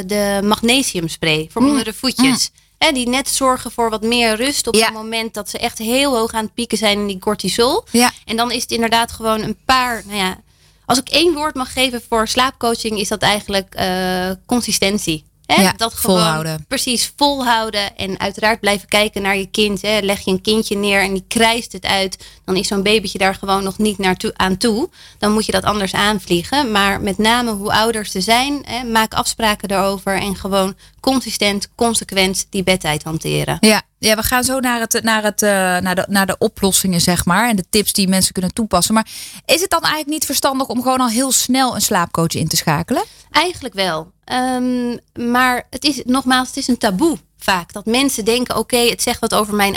[0.06, 1.68] de magnesiumspray voor Mm.
[1.68, 2.50] onder de voetjes.
[2.78, 4.84] Hè, die net zorgen voor wat meer rust op Ja.
[4.84, 7.84] het moment dat ze echt heel hoog aan het pieken zijn in die cortisol.
[7.90, 8.10] Ja.
[8.24, 10.40] En dan is het inderdaad gewoon een paar, nou ja,
[10.86, 15.24] als ik één woord mag geven voor slaapcoaching, is dat eigenlijk eh, consistentie.
[15.46, 15.62] Hè?
[15.62, 16.64] Ja, dat gewoon volhouden.
[16.68, 19.82] precies volhouden en uiteraard blijven kijken naar je kind.
[19.82, 19.98] Hè.
[20.00, 23.34] Leg je een kindje neer en die krijst het uit, dan is zo'n babytje daar
[23.34, 24.88] gewoon nog niet naartoe, aan toe.
[25.18, 26.70] Dan moet je dat anders aanvliegen.
[26.70, 32.46] Maar met name hoe ouder ze zijn, hè, maak afspraken daarover en gewoon consistent, consequent
[32.50, 33.56] die bedtijd hanteren.
[33.60, 37.00] Ja, ja, we gaan zo naar, het, naar, het, eh, naar, de, naar de oplossingen,
[37.00, 37.48] zeg maar.
[37.48, 38.94] En de tips die mensen kunnen toepassen.
[38.94, 39.06] Maar
[39.46, 42.56] is het dan eigenlijk niet verstandig om gewoon al heel snel een slaapcoach in te
[42.56, 43.04] schakelen?
[43.30, 44.12] Eigenlijk wel.
[44.24, 44.96] Ehm,
[45.28, 47.72] maar het is nogmaals, het is een taboe vaak.
[47.72, 49.76] Dat mensen denken, oké, het zegt wat over mijn.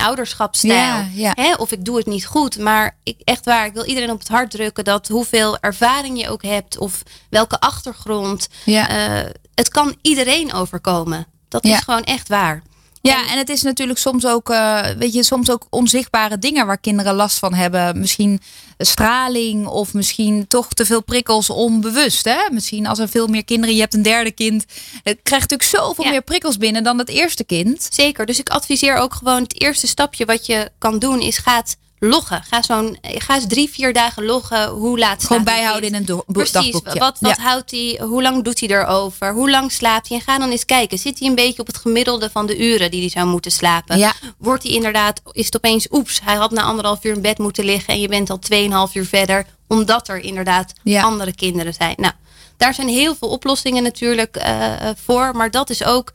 [0.77, 1.31] Ja, ja.
[1.35, 2.57] Hè, of ik doe het niet goed.
[2.59, 6.29] Maar ik, echt waar, ik wil iedereen op het hart drukken dat hoeveel ervaring je
[6.29, 6.77] ook hebt.
[6.77, 8.47] Of welke achtergrond.
[8.63, 8.89] Ja.
[8.89, 11.27] eh, het kan iedereen overkomen.
[11.47, 12.63] Dat is gewoon echt waar.
[13.01, 16.77] Ja, en het is natuurlijk soms ook, eh, weet je, soms ook onzichtbare dingen waar
[16.77, 17.99] kinderen last van hebben.
[17.99, 18.41] Misschien
[18.77, 22.25] straling of misschien toch te veel prikkels onbewust.
[22.25, 22.37] Hè?
[22.51, 24.65] Misschien als er veel meer kinderen, je hebt een derde kind,
[25.03, 26.09] het krijgt natuurlijk zoveel Ja.
[26.09, 27.87] meer prikkels binnen dan het eerste kind.
[27.91, 28.25] Zeker.
[28.25, 32.43] Dus ik adviseer ook gewoon het eerste stapje wat je kan doen is gaat loggen.
[32.43, 34.67] Ga, zo'n, ga eens drie, vier dagen loggen.
[34.69, 36.51] Hoe laat Gewoon bijhouden in een do- Precies.
[36.51, 36.99] dagboekje.
[36.99, 37.43] Wat, wat Ja.
[37.43, 37.99] houdt hij?
[38.03, 39.33] Hoe lang doet hij erover?
[39.33, 40.17] Hoe lang slaapt hij?
[40.17, 40.97] En ga dan eens kijken.
[40.99, 43.97] Zit hij een beetje op het gemiddelde van de uren die hij zou moeten slapen?
[43.97, 44.13] Ja.
[44.37, 47.65] Wordt hij inderdaad, is het opeens, oeps, hij had na anderhalf uur in bed moeten
[47.65, 51.01] liggen en je bent al tweeënhalf uur verder, omdat er inderdaad Ja.
[51.01, 51.95] andere kinderen zijn.
[51.97, 52.13] Nou,
[52.57, 54.73] daar zijn heel veel oplossingen natuurlijk eh,
[55.05, 56.11] voor, maar dat is ook.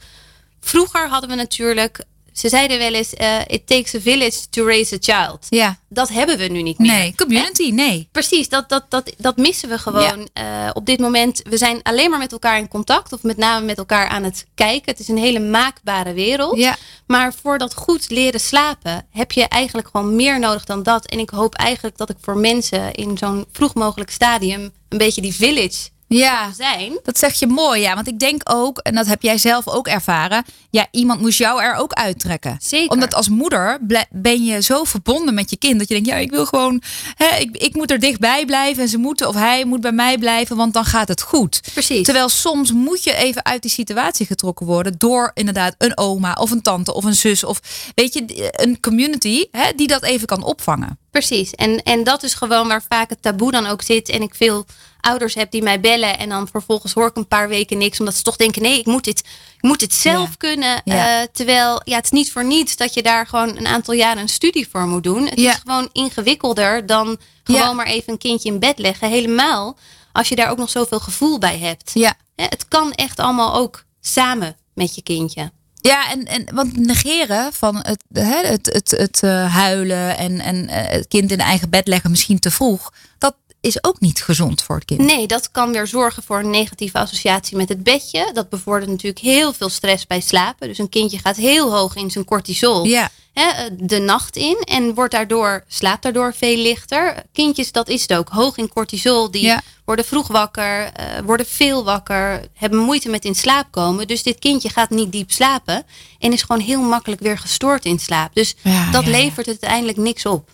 [0.61, 4.95] Vroeger hadden we natuurlijk, ze zeiden wel eens, eh, it takes a village to raise
[4.95, 5.47] a child.
[5.49, 6.93] Ja, Dat hebben we nu niet meer.
[6.93, 8.09] nee, community, nee.
[8.13, 11.43] Precies, dat, dat, dat, dat missen we gewoon eh, op dit moment.
[11.49, 14.47] We zijn alleen maar met elkaar in contact, of met name met elkaar aan het
[14.55, 14.91] kijken.
[14.91, 16.57] Het is een hele maakbare wereld.
[16.59, 16.77] Ja.
[17.07, 21.07] Maar voor dat goed leren slapen heb je eigenlijk gewoon meer nodig dan dat.
[21.07, 25.21] En ik hoop eigenlijk dat ik voor mensen in zo'n vroeg mogelijk stadium een beetje
[25.23, 26.99] die village Ja, zijn.
[27.03, 27.95] dat zeg je mooi, ja.
[27.95, 31.63] Want ik denk ook, en dat heb jij zelf ook ervaren, ja, iemand moest jou
[31.63, 32.57] er ook uittrekken.
[32.61, 32.91] Zeker.
[32.91, 33.79] Omdat als moeder
[34.11, 36.83] ben je zo verbonden met je kind dat je denkt, ja, ik wil gewoon,
[37.15, 40.19] hè, ik, ik moet er dichtbij blijven en ze moeten of hij moet bij mij
[40.19, 41.61] blijven, want dan gaat het goed.
[41.73, 42.05] Precies.
[42.05, 46.51] Terwijl soms moet je even uit die situatie getrokken worden door inderdaad een oma of
[46.51, 47.61] een tante of een zus of
[47.95, 50.99] weet je, een community hè, die dat even kan opvangen.
[51.13, 51.51] Precies.
[51.51, 54.09] En, en dat is gewoon waar vaak het taboe dan ook zit.
[54.09, 54.67] En ik veel
[55.01, 56.19] ouders heb die mij bellen.
[56.19, 57.99] En dan vervolgens hoor ik een paar weken niks.
[57.99, 59.19] Omdat ze toch denken, nee, ik moet dit,
[59.57, 60.35] ik moet dit zelf Ja.
[60.39, 60.81] kunnen.
[60.85, 61.21] Ja.
[61.21, 64.23] Eh, terwijl, ja, het is niet voor niets dat je daar gewoon een aantal jaren
[64.23, 65.27] een studie voor moet doen.
[65.27, 65.51] Het Ja.
[65.53, 69.09] is gewoon ingewikkelder dan gewoon maar even een kindje in bed leggen.
[69.09, 69.77] Helemaal
[70.13, 71.91] als je daar ook nog zoveel gevoel bij hebt.
[71.95, 72.15] Ja.
[72.37, 75.51] Het kan echt allemaal ook samen met je kindje.
[75.83, 80.69] Ja, en, en want negeren van het, hè, het, het, het eh, huilen en, en
[80.69, 84.63] eh, het kind in eigen bed leggen misschien te vroeg, dat is ook niet gezond
[84.63, 85.01] voor het kind.
[85.01, 88.31] Nee, dat kan weer zorgen voor een negatieve associatie met het bedje.
[88.33, 90.69] Dat bevordert natuurlijk heel veel stress bij slapen.
[90.69, 93.11] Dus een kindje gaat heel hoog in zijn cortisol Ja.
[93.33, 94.57] hè, eh, de nacht in.
[94.65, 97.23] En wordt daardoor, slaapt daardoor veel lichter.
[97.33, 98.29] Kindjes, dat is het ook.
[98.29, 99.31] Hoog in cortisol.
[99.31, 99.63] Die Ja.
[99.85, 102.43] worden vroeg wakker, eh, worden veel wakker.
[102.55, 104.07] Hebben moeite met in slaap komen.
[104.07, 105.85] Dus dit kindje gaat niet diep slapen.
[106.19, 108.35] En is gewoon heel makkelijk weer gestoord in slaap.
[108.35, 110.51] Dus Ja, dat levert uiteindelijk niks op.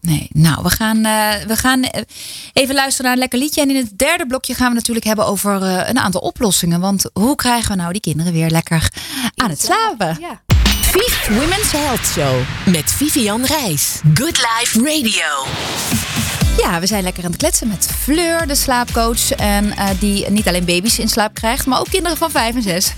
[0.00, 2.02] Nee, nou, we gaan, eh, we gaan eh,
[2.52, 3.60] even luisteren naar een lekker liedje.
[3.60, 6.80] En in het derde blokje gaan we natuurlijk hebben over eh, een aantal oplossingen.
[6.80, 8.92] Want hoe krijgen we nou die kinderen weer lekker
[9.34, 10.16] aan het slapen?
[10.20, 10.40] Ja.
[10.80, 14.00] Vief Women's Health Show met Vivian Reis.
[14.14, 16.17] Good Life Radio.
[16.58, 19.30] Ja, we zijn lekker aan het kletsen met Fleur, de slaapcoach.
[19.30, 22.62] En eh, die niet alleen baby's in slaap krijgt, maar ook kinderen van vijf en
[22.62, 22.92] zes.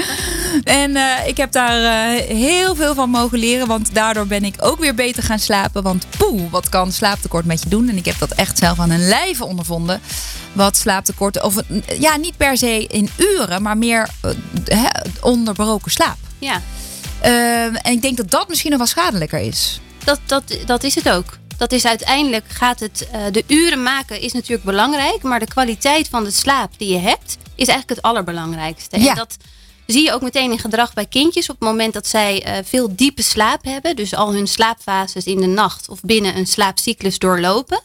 [0.64, 3.66] en eh, ik heb daar eh, heel veel van mogen leren.
[3.66, 5.82] Want daardoor ben ik ook weer beter gaan slapen.
[5.82, 7.88] Want poeh, wat kan slaaptekort met je doen?
[7.88, 10.00] En ik heb dat echt zelf aan een lijve ondervonden.
[10.52, 11.54] Wat slaaptekort, of
[11.98, 14.08] ja, niet per se in uren, maar meer
[15.20, 16.18] onderbroken slaap.
[16.38, 16.60] ja.
[17.20, 19.80] Eh, en ik denk dat dat misschien nog wel schadelijker is.
[20.04, 21.38] Dat, dat, dat is het ook.
[21.62, 23.08] Dat is uiteindelijk gaat het.
[23.12, 25.22] eh, de uren maken is natuurlijk belangrijk.
[25.22, 29.00] Maar de kwaliteit van de slaap die je hebt, is eigenlijk het allerbelangrijkste.
[29.00, 29.10] Ja.
[29.10, 29.36] En dat
[29.86, 31.48] zie je ook meteen in gedrag bij kindjes.
[31.48, 33.96] Op het moment dat zij eh, veel diepe slaap hebben.
[33.96, 37.80] Dus al hun slaapfases in de nacht of binnen een slaapcyclus doorlopen.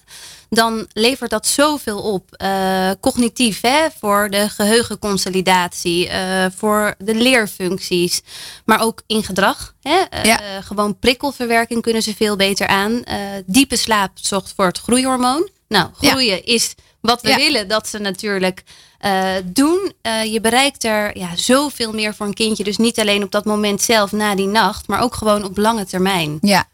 [0.49, 2.31] Dan levert dat zoveel op.
[2.31, 8.21] Eh, cognitief, hè, voor de geheugenconsolidatie, eh, voor de leerfuncties.
[8.65, 9.73] Maar ook in gedrag.
[9.81, 9.99] Hè.
[10.09, 10.61] Eh, Ja.
[10.61, 13.03] gewoon prikkelverwerking kunnen ze veel beter aan.
[13.45, 15.49] Diepe slaap zorgt voor het groeihormoon.
[15.67, 16.09] Nou, Ja.
[16.09, 17.35] groeien is wat we Ja.
[17.35, 18.63] willen dat ze natuurlijk
[19.43, 19.91] doen.
[20.31, 22.63] Je bereikt er ja, zoveel meer voor een kindje.
[22.63, 25.85] Dus niet alleen op dat moment zelf na die nacht, maar ook gewoon op lange
[25.85, 26.37] termijn.
[26.41, 26.67] Ja.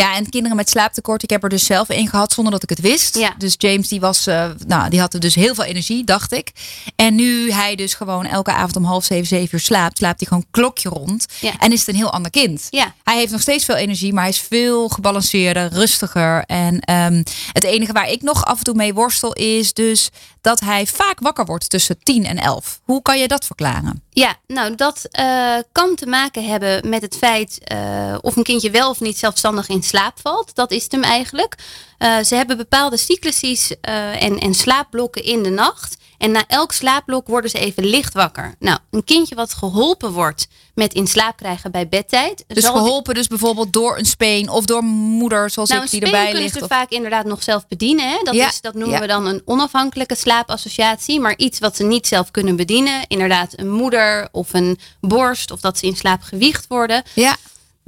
[0.00, 2.68] Ja, en kinderen met slaaptekort, ik heb er dus zelf in gehad zonder dat ik
[2.68, 3.18] het wist.
[3.18, 3.34] Ja.
[3.38, 6.52] Dus James, die was, eh, nou, die had dus heel veel energie, dacht ik.
[6.96, 10.28] En nu hij dus gewoon elke avond om half zeven, zeven uur slaapt, slaapt hij
[10.28, 11.26] gewoon klokje rond.
[11.40, 11.52] Ja.
[11.58, 12.66] En is het een heel ander kind.
[12.70, 12.94] Ja.
[13.04, 16.44] Hij heeft nog steeds veel energie, maar hij is veel gebalanceerder, rustiger.
[16.44, 20.60] En ehm, het enige waar ik nog af en toe mee worstel is dus dat
[20.60, 22.80] hij vaak wakker wordt tussen 10 en 11.
[22.84, 24.02] Hoe kan je dat verklaren?
[24.10, 28.70] Ja, nou dat eh, kan te maken hebben met het feit eh, of een kindje
[28.70, 30.54] wel of niet zelfstandig in slaap valt.
[30.54, 31.54] Dat is het hem eigenlijk.
[31.98, 35.96] Eh, ze hebben bepaalde cyclusies eh, en, en slaapblokken in de nacht.
[36.18, 38.54] En na elk slaapblok worden ze even licht wakker.
[38.58, 42.44] Nou, een kindje wat geholpen wordt met in slaap krijgen bij bedtijd.
[42.46, 46.00] Dus zal geholpen dus bijvoorbeeld door een speen of door moeder zoals nou, ik die
[46.00, 46.54] erbij kunnen ligt.
[46.54, 48.08] ze of- vaak inderdaad nog zelf bedienen.
[48.10, 48.18] Hè?
[48.22, 49.00] Dat, Ja, is, dat noemen ja.
[49.00, 51.20] we dan een onafhankelijke slaapassociatie.
[51.20, 53.04] Maar iets wat ze niet zelf kunnen bedienen.
[53.08, 55.50] Inderdaad een moeder of een borst.
[55.50, 57.02] Of dat ze in slaap gewiegd worden.
[57.14, 57.36] Ja,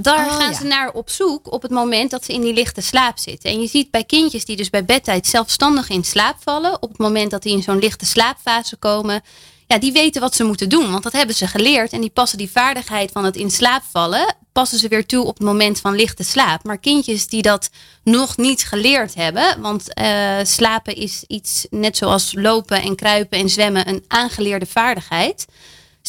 [0.02, 0.56] Daar Oh, gaan ja.
[0.56, 3.50] ze naar op zoek op het moment dat ze in die lichte slaap zitten.
[3.50, 6.82] En je ziet bij kindjes die dus bij bedtijd zelfstandig in slaap vallen.
[6.82, 9.22] Op het moment dat die in zo'n lichte slaapfase komen.
[9.66, 10.90] Ja, die weten wat ze moeten doen.
[10.90, 11.92] Want dat hebben ze geleerd.
[11.92, 14.34] En die passen die vaardigheid van het in slaap vallen.
[14.52, 16.64] Passen ze weer toe op het moment van lichte slaap.
[16.64, 17.70] Maar kindjes die dat
[18.04, 19.60] nog niet geleerd hebben.
[19.60, 23.88] Want eh, slapen is iets net zoals lopen en kruipen en zwemmen.
[23.88, 25.46] Een aangeleerde vaardigheid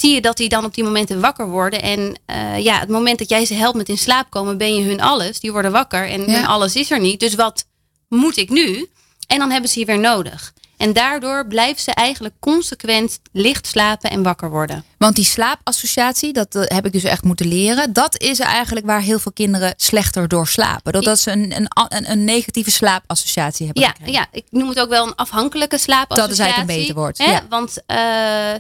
[0.02, 1.82] zie je dat die dan op die momenten wakker worden.
[1.82, 4.84] En eh, ja, het moment dat jij ze helpt met in slaap komen, ben je
[4.84, 5.40] hun alles.
[5.40, 6.28] Die worden wakker en Ja.
[6.34, 7.20] hun alles is er niet.
[7.20, 7.66] Dus wat
[8.08, 8.90] moet ik nu?
[9.28, 10.54] En dan hebben ze je weer nodig.
[10.78, 14.84] En daardoor blijven ze eigenlijk consequent licht slapen en wakker worden.
[15.02, 17.94] Want die slaapassociatie, dat eh, heb ik dus echt moeten leren.
[17.94, 20.94] Dat is eigenlijk waar heel veel kinderen slechter door slapen.
[20.94, 24.14] Doordat ze een, een, een, een negatieve slaapassociatie hebben Ja, gekregen.
[24.14, 26.28] ja, ik noem het ook wel een afhankelijke slaapassociatie.
[26.28, 27.32] Dat is eigenlijk een beter woord, Hè?
[27.32, 27.46] ja.
[27.50, 27.98] Want eh,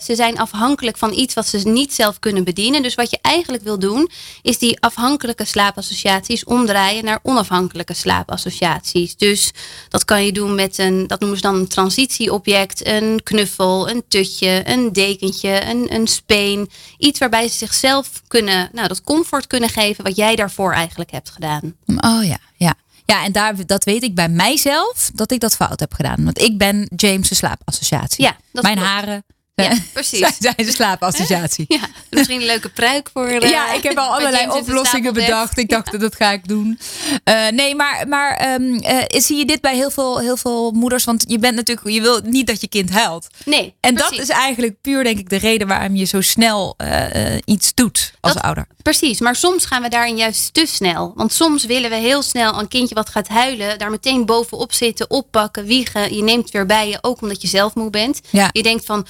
[0.03, 2.83] ze zijn afhankelijk van iets wat ze niet zelf kunnen bedienen.
[2.83, 4.09] Dus wat je eigenlijk wil doen,
[4.41, 9.15] is die afhankelijke slaapassociaties omdraaien naar onafhankelijke slaapassociaties.
[9.15, 9.51] Dus
[9.89, 14.03] dat kan je doen met een, dat noemen ze dan een transitieobject, een knuffel, een
[14.07, 16.07] tutje, een dekentje, een, een
[16.97, 21.29] Iets waarbij ze zichzelf kunnen, nou, dat comfort kunnen geven wat jij daarvoor eigenlijk hebt
[21.29, 21.75] gedaan.
[21.85, 22.73] Oh ja, ja.
[23.05, 26.23] Ja, en daar, dat weet ik bij mijzelf dat ik dat fout heb gedaan.
[26.23, 28.23] Want ik ben James' slaapassociatie.
[28.23, 28.89] Ja, Mijn klopt.
[28.89, 29.23] haren
[29.63, 30.27] Ja, precies.
[30.39, 31.65] zijn, de slaapassociatie.
[31.67, 33.27] Ja, misschien een leuke pruik voor.
[33.27, 35.57] eh, Ja, ik heb al allerlei oplossingen bedacht.
[35.57, 36.79] Ik dacht, dat ga ik doen.
[37.23, 41.03] Eh, nee, maar, maar ehm, eh, zie je dit bij heel veel, heel veel moeders?
[41.03, 43.27] Want je bent natuurlijk, je wil niet dat je kind huilt.
[43.45, 44.17] Nee, En precies.
[44.17, 47.73] dat is eigenlijk puur, denk ik, de reden waarom je zo snel eh, eh, iets
[47.73, 48.67] doet als Dat- ouder.
[48.81, 51.13] Precies, maar soms gaan we daarin juist te snel.
[51.15, 55.09] Want soms willen we heel snel een kindje wat gaat huilen, daar meteen bovenop zitten,
[55.09, 56.15] oppakken, wiegen.
[56.15, 58.19] Je neemt het weer bij je, ook omdat je zelf moe bent.
[58.29, 58.49] Ja.
[58.51, 59.05] Je denkt van,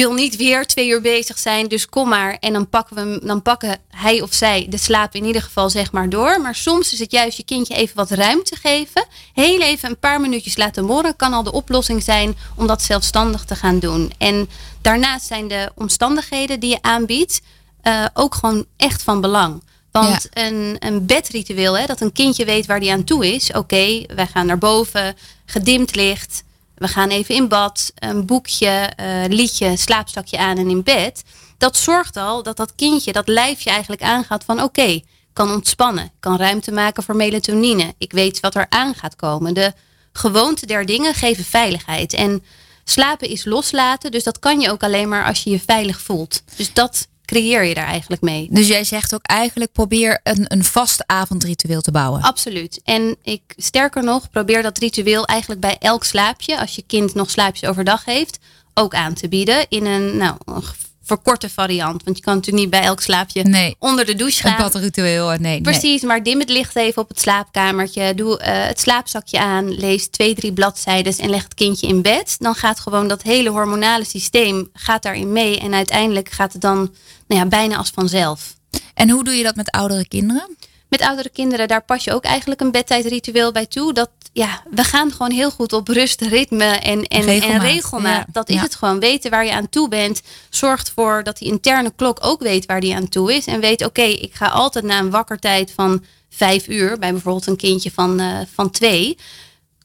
[0.00, 2.36] wil niet weer twee uur bezig zijn, dus kom maar.
[2.40, 5.70] En dan pakken, we, hem- dan pakken hij of zij de slaap in ieder geval
[5.70, 6.40] zeg maar door.
[6.40, 9.06] Maar soms is het juist je kindje even wat ruimte geven.
[9.34, 13.44] Heel even een paar minuutjes laten morren kan al de oplossing zijn om dat zelfstandig
[13.44, 14.12] te gaan doen.
[14.18, 14.48] En
[14.82, 17.40] daarnaast zijn de omstandigheden die je aanbiedt
[17.82, 19.62] eh, ook gewoon echt van belang.
[19.90, 23.52] Want een, een bedritueel, hè, dat een kindje weet waar die aan toe is.
[23.52, 26.42] Oké, wij gaan naar boven, gedimd licht.
[26.74, 31.24] We gaan even in bad, een boekje, eh, liedje, slaapzakje aan en in bed.
[31.58, 35.00] Dat zorgt al dat dat kindje, dat lijfje eigenlijk aangaat van oké,
[35.32, 36.12] kan ontspannen.
[36.20, 37.94] Kan ruimte maken voor melatonine.
[37.98, 39.54] Ik weet wat er aan gaat komen.
[39.54, 39.72] De
[40.12, 42.12] gewoonte der dingen geven veiligheid.
[42.12, 42.44] En
[42.84, 46.42] slapen is loslaten, dus dat kan je ook alleen maar als je je veilig voelt.
[46.56, 48.48] Dus dat creëer je daar eigenlijk mee.
[48.50, 52.22] Dus jij zegt ook eigenlijk probeer een, een vast avondritueel te bouwen.
[52.22, 52.80] Absoluut.
[52.84, 57.30] En ik sterker nog, probeer dat ritueel eigenlijk bij elk slaapje, als je kind nog
[57.30, 58.38] slaapjes overdag heeft,
[58.74, 60.62] ook aan te bieden in een, nou, een
[61.04, 62.02] verkorte variant.
[62.04, 63.76] Want je kan natuurlijk niet bij elk slaapje Nee.
[63.78, 64.62] onder de douche Een gaan.
[64.62, 65.60] badritueel, eh, nee, nee.
[65.60, 68.14] Precies, maar dim het licht even op het slaapkamertje.
[68.14, 69.74] Doe eh, het slaapzakje aan.
[69.74, 72.36] Lees twee, drie bladzijden en leg het kindje in bed.
[72.38, 75.58] Dan gaat gewoon dat hele hormonale systeem gaat daarin mee.
[75.58, 76.76] En uiteindelijk gaat het dan
[77.28, 78.54] nou ja, bijna als vanzelf.
[78.94, 80.56] En hoe doe je dat met oudere kinderen?
[80.98, 83.92] Met oudere kinderen, daar pas je ook eigenlijk een bedtijdritueel bij toe.
[83.92, 87.62] Dat ja, we gaan gewoon heel goed op rust, ritme en, en regelmaat.
[87.62, 88.24] En regelmaat.
[88.26, 89.00] Ja, dat is het gewoon.
[89.00, 90.22] Weten waar je aan toe bent.
[90.50, 93.46] Zorgt ervoor dat die interne klok ook weet waar die aan toe is.
[93.46, 97.56] En weet, oké, ik ga altijd na een wakkertijd van vijf uur, bij bijvoorbeeld een
[97.56, 99.16] kindje van, uh, van twee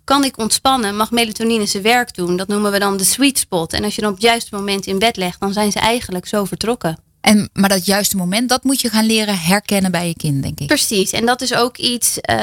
[0.03, 2.37] kan ik ontspannen, mag melatonine zijn werk doen.
[2.37, 3.73] Dat noemen we dan de sweet spot.
[3.73, 6.27] En als je dan op het juiste moment in bed legt, dan zijn ze eigenlijk
[6.27, 6.97] zo vertrokken.
[7.21, 10.59] En, maar dat juiste moment, dat moet je gaan leren herkennen bij je kind, denk
[10.59, 10.67] ik.
[10.67, 11.11] Precies.
[11.11, 12.37] En dat is ook iets uh,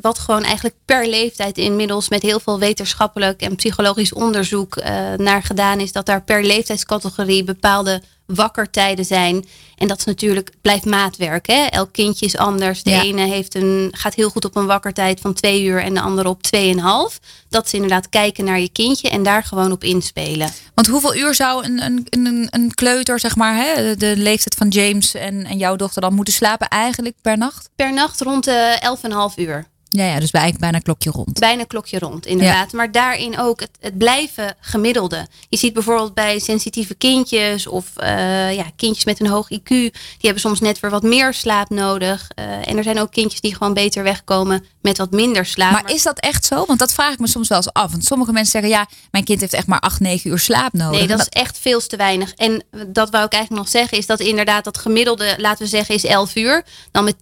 [0.00, 4.84] wat gewoon eigenlijk per leeftijd inmiddels met heel veel wetenschappelijk en psychologisch onderzoek uh,
[5.16, 5.92] naar gedaan is.
[5.92, 8.02] Dat daar per leeftijdscategorie bepaalde
[8.34, 9.44] wakkertijden zijn.
[9.76, 11.46] En dat is natuurlijk, blijft maatwerk.
[11.46, 11.64] Hè?
[11.64, 12.82] Elk kindje is anders.
[12.82, 16.00] De ene heeft een, gaat heel goed op een wakkertijd van twee uur en de
[16.00, 17.18] andere op tweeënhalf.
[17.48, 20.50] Dat is inderdaad kijken naar je kindje en daar gewoon op inspelen.
[20.74, 24.68] Want hoeveel uur zou een, een, een, een kleuter, zeg maar, hè, de leeftijd van
[24.68, 27.70] James en, en jouw dochter dan moeten slapen eigenlijk per nacht?
[27.76, 29.66] Per nacht rond de elf en half uur.
[29.92, 31.38] Ja, ja, dus bij, bijna klokje rond.
[31.38, 32.72] Bijna klokje rond, inderdaad.
[32.72, 35.26] Maar daarin ook het, het, blijven gemiddelde.
[35.48, 39.92] Je ziet bijvoorbeeld bij sensitieve kindjes of uh, ja, kindjes met een hoog IQ, die
[40.20, 42.28] hebben soms net weer wat meer slaap nodig.
[42.38, 45.72] Uh, en er zijn ook kindjes die gewoon beter wegkomen met wat minder slaap.
[45.72, 46.64] Maar, is dat echt zo?
[46.66, 47.90] Want dat vraag ik me soms wel eens af.
[47.90, 50.98] Want sommige mensen zeggen, ja, mijn kind heeft echt maar 8, 9 uur slaap nodig.
[50.98, 52.34] Nee, dat, is echt veel te weinig.
[52.34, 55.94] En dat wou ik eigenlijk nog zeggen, is dat inderdaad dat gemiddelde, laten we zeggen,
[55.94, 56.64] is 11 uur.
[56.90, 57.16] Dan met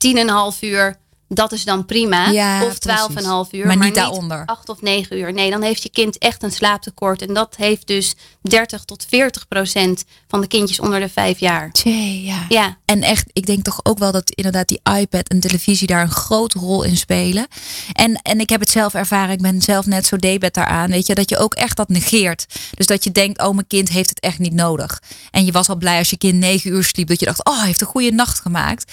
[0.55, 0.97] 10,5 uur
[1.29, 2.31] dat is dan prima.
[2.31, 3.67] Ja, of 12,5 uur.
[3.67, 4.43] Maar, niet daaronder.
[4.47, 5.33] 8 of 9 uur.
[5.33, 7.23] Nee, dan heeft je kind echt een slaaptekort.
[7.23, 11.73] En dat heeft dus 30 tot 40 procent van de kindjes onder de 5 jaar.
[11.73, 12.45] Tjee, ja.
[12.49, 12.77] ja.
[12.85, 16.11] En echt, ik denk toch ook wel dat inderdaad die iPad en televisie daar een
[16.11, 17.47] grote rol in spelen.
[17.93, 19.35] En, en ik heb het zelf ervaren.
[19.35, 20.91] Ik ben zelf net zo debet daaraan.
[20.91, 22.47] Weet je, dat je ook echt dat negeert.
[22.75, 25.03] Dus dat je denkt, oh, mijn kind heeft het echt niet nodig.
[25.31, 27.09] En je was al blij als je kind 9 uur sliep.
[27.09, 28.93] Dat je dacht, oh, hij heeft een goede nacht gemaakt.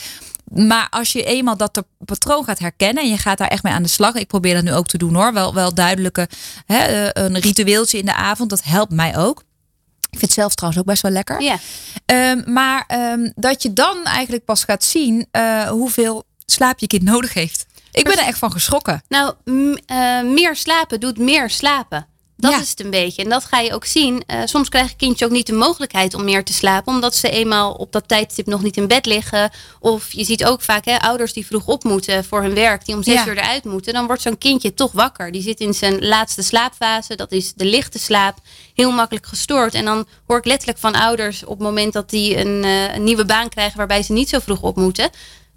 [0.56, 3.84] Maar als je eenmaal dat patroon gaat herkennen en je gaat daar echt mee aan
[3.84, 4.16] de slag.
[4.16, 5.34] Ik probeer dat nu ook te doen hoor.
[5.34, 6.30] Wel, wel duidelijke,
[6.66, 8.50] hè, eh, een ritueeltje in de avond.
[8.50, 9.40] Dat helpt mij ook.
[10.00, 11.42] Ik vind het zelf trouwens ook best wel lekker.
[11.42, 11.60] Ja.
[12.32, 17.04] Um, maar um, dat je dan eigenlijk pas gaat zien uh, hoeveel slaap je kind
[17.04, 17.66] nodig heeft.
[17.92, 19.04] Ik ben er echt van geschrokken.
[19.08, 22.08] Nou, uh, meer slapen doet meer slapen.
[22.52, 23.24] Dat is het een beetje.
[23.24, 24.24] En dat ga je ook zien.
[24.28, 26.94] Uh, soms krijgen kindjes ook niet de mogelijkheid om meer te slapen.
[26.94, 29.52] Omdat ze eenmaal op dat tijdstip nog niet in bed liggen.
[29.80, 32.86] Of je ziet ook vaak hè, ouders die vroeg op moeten voor hun werk.
[32.86, 33.94] Die om zes uur eruit moeten.
[33.94, 35.32] Dan wordt zo'n kindje toch wakker.
[35.32, 37.16] Die zit in zijn laatste slaapfase.
[37.16, 38.38] Dat is de lichte slaap.
[38.74, 39.74] Heel makkelijk gestoord.
[39.74, 43.04] En dan hoor ik letterlijk van ouders op het moment dat die een, uh, een
[43.04, 43.78] nieuwe baan krijgen.
[43.78, 45.10] Waarbij ze niet zo vroeg op moeten.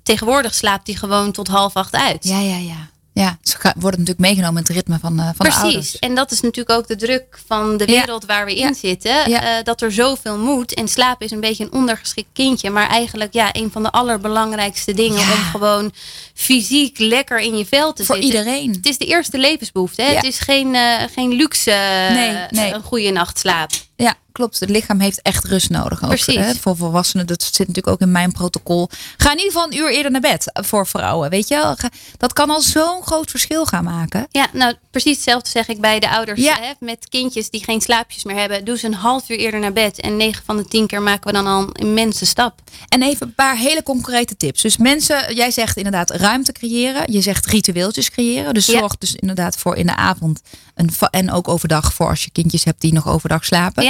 [0.03, 2.24] Tegenwoordig slaapt die gewoon tot half acht uit.
[2.24, 2.90] Ja, ja, ja.
[3.19, 5.55] Ja, ze worden natuurlijk meegenomen in het ritme van, uh, van Precies.
[5.55, 5.91] de ouders.
[5.91, 5.99] Precies.
[5.99, 9.31] En dat is natuurlijk ook de druk van de wereld waar we in zitten.
[9.31, 10.75] Uh, dat er zoveel moet.
[10.75, 12.71] En slaap is een beetje een ondergeschikt kindje.
[12.71, 15.93] Maar eigenlijk ja, een van de allerbelangrijkste dingen om gewoon
[16.35, 18.33] fysiek lekker in je vel te Voor zitten.
[18.33, 18.73] Voor iedereen.
[18.73, 20.03] Het is de eerste levensbehoefte.
[20.03, 20.15] Hè?
[20.15, 21.71] Het is geen, uh, geen luxe
[22.13, 22.73] nee, nee.
[22.73, 23.71] een goede nacht slaap.
[24.05, 24.61] Ja, klopt.
[24.61, 26.03] Het lichaam heeft echt rust nodig.
[26.03, 26.35] Ook, Precies.
[26.35, 28.89] Hè, voor volwassenen, dat zit natuurlijk ook in mijn protocol.
[29.17, 31.31] Ga in ieder geval een uur eerder naar bed voor vrouwen.
[31.31, 31.77] Weet je,
[32.17, 34.27] dat kan al zo'n groot verschil gaan maken.
[34.31, 36.41] Ja, nou precies hetzelfde zeg ik bij de ouders.
[36.41, 36.59] Ja.
[36.61, 38.65] Hè, met kindjes die geen slaapjes meer hebben.
[38.65, 40.01] Doe ze een half uur eerder naar bed.
[40.01, 42.61] En 9 van de 10 keer maken we dan al een immense stap.
[42.89, 44.63] En even een paar hele concrete tips.
[44.63, 47.13] Dus mensen, jij zegt inderdaad ruimte creëren.
[47.13, 48.55] Je zegt ritueeltjes creëren.
[48.55, 50.41] Dus zorg dus inderdaad voor in de avond.
[50.75, 53.85] Een, en ook overdag voor als je kindjes hebt die nog overdag slapen.
[53.85, 53.88] Ja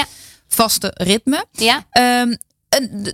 [0.56, 1.44] vaste ritme.
[1.58, 1.82] Ja.
[2.22, 2.36] Um,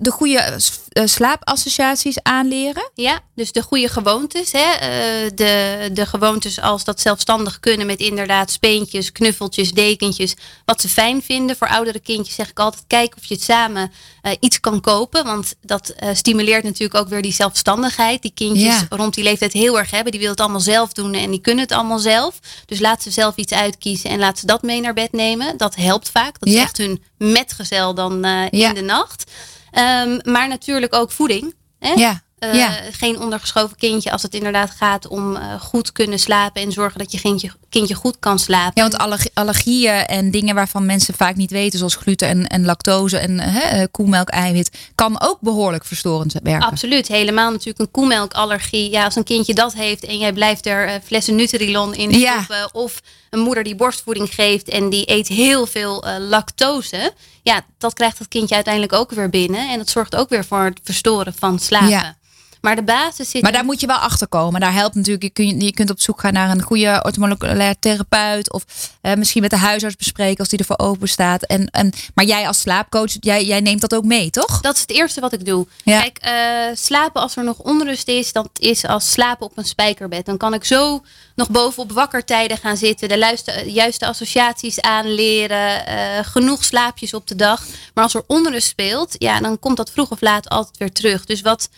[0.00, 2.90] de goede eh, slaapassociaties aanleren.
[2.94, 4.52] Ja, dus de goede gewoontes.
[4.52, 4.72] Hè?
[4.72, 10.34] Eh, de, de gewoontes als dat zelfstandig kunnen met inderdaad speentjes, knuffeltjes, dekentjes.
[10.64, 11.56] Wat ze fijn vinden.
[11.56, 15.24] Voor oudere kindjes zeg ik altijd, kijk of je het samen uh, iets kan kopen.
[15.24, 18.22] Want dat stimuleert natuurlijk ook weer die zelfstandigheid.
[18.22, 20.10] Die kindjes rond die leeftijd heel erg hebben.
[20.12, 22.38] Die willen het allemaal zelf doen en die kunnen het allemaal zelf.
[22.66, 25.56] Dus laat ze zelf iets uitkiezen en laat ze dat mee naar bed nemen.
[25.56, 26.40] Dat helpt vaak.
[26.40, 29.30] Dat is echt hun metgezel dan in de nacht.
[29.72, 31.54] Um, maar natuurlijk ook voeding.
[31.78, 31.92] Hè?
[31.92, 32.23] Ja.
[32.40, 32.70] Uh, ja.
[32.92, 37.12] Geen ondergeschoven kindje als het inderdaad gaat om uh, goed kunnen slapen en zorgen dat
[37.12, 38.72] je kindje, kindje goed kan slapen.
[38.74, 42.64] Ja, want allergie, allergieën en dingen waarvan mensen vaak niet weten, zoals gluten en, en
[42.64, 46.68] lactose en uh, koemelk, eiwit, kan ook behoorlijk verstorend werken.
[46.68, 48.90] Absoluut, helemaal natuurlijk een koemelkallergie.
[48.90, 52.68] Ja, als een kindje dat heeft en jij blijft er flessen Nutrilon in stoppen, ja.
[52.72, 57.12] of een moeder die borstvoeding geeft en die eet heel veel lactose,
[57.44, 60.64] ja, dat krijgt dat kindje uiteindelijk ook weer binnen en dat zorgt ook weer voor
[60.64, 62.16] het verstoren van slapen.
[62.64, 63.42] Maar de basis zit.
[63.42, 64.60] Maar daar moet je wel achter komen.
[64.60, 65.22] Daar helpt natuurlijk.
[65.22, 68.52] Je, kun, je kunt op zoek gaan naar een goede orthomoleculair therapeut.
[68.52, 68.64] Of
[69.00, 71.42] eh, misschien met de huisarts bespreken als die ervoor open staat.
[71.42, 74.60] En, en, maar jij als slaapcoach, jij, jij neemt dat ook mee, toch?
[74.60, 75.66] Dat is het eerste wat ik doe.
[75.84, 80.26] Kijk, uh, slapen als er nog onrust is, dat is als slapen op een spijkerbed.
[80.26, 83.08] Dan kan ik zo nog bovenop wakkertijden gaan zitten.
[83.08, 85.84] De juiste, juiste associaties aanleren.
[85.88, 87.66] Uh, genoeg slaapjes op de dag.
[87.94, 91.24] Maar als er onrust speelt, ja, dan komt dat vroeg of laat altijd weer terug.
[91.24, 91.68] Dus wat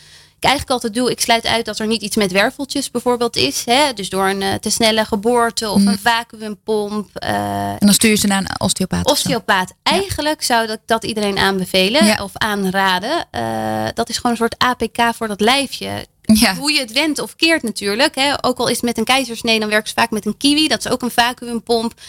[0.47, 3.65] eigenlijk altijd doe, ik sluit uit dat er niet iets met werveltjes bijvoorbeeld is.
[3.65, 3.93] Hè?
[3.93, 5.89] Dus door een uh, te snelle geboorte of mm.
[5.89, 7.25] een vacuümpomp.
[7.25, 9.11] Uh, en dan stuur je ze naar een osteopaat.
[9.11, 9.73] Osteopaat.
[9.83, 12.23] Eigenlijk zou ik dat iedereen aanbevelen ja.
[12.23, 13.27] of aanraden.
[13.33, 16.07] Uh, dat is gewoon een soort APK voor dat lijfje.
[16.23, 16.55] Ja.
[16.55, 18.15] Hoe je het wendt of keert natuurlijk.
[18.15, 18.45] Hè?
[18.45, 20.69] Ook al is het met een keizersnee, dan werkt ze vaak met een kiwi.
[20.69, 22.01] Dat is ook een vacuümpomp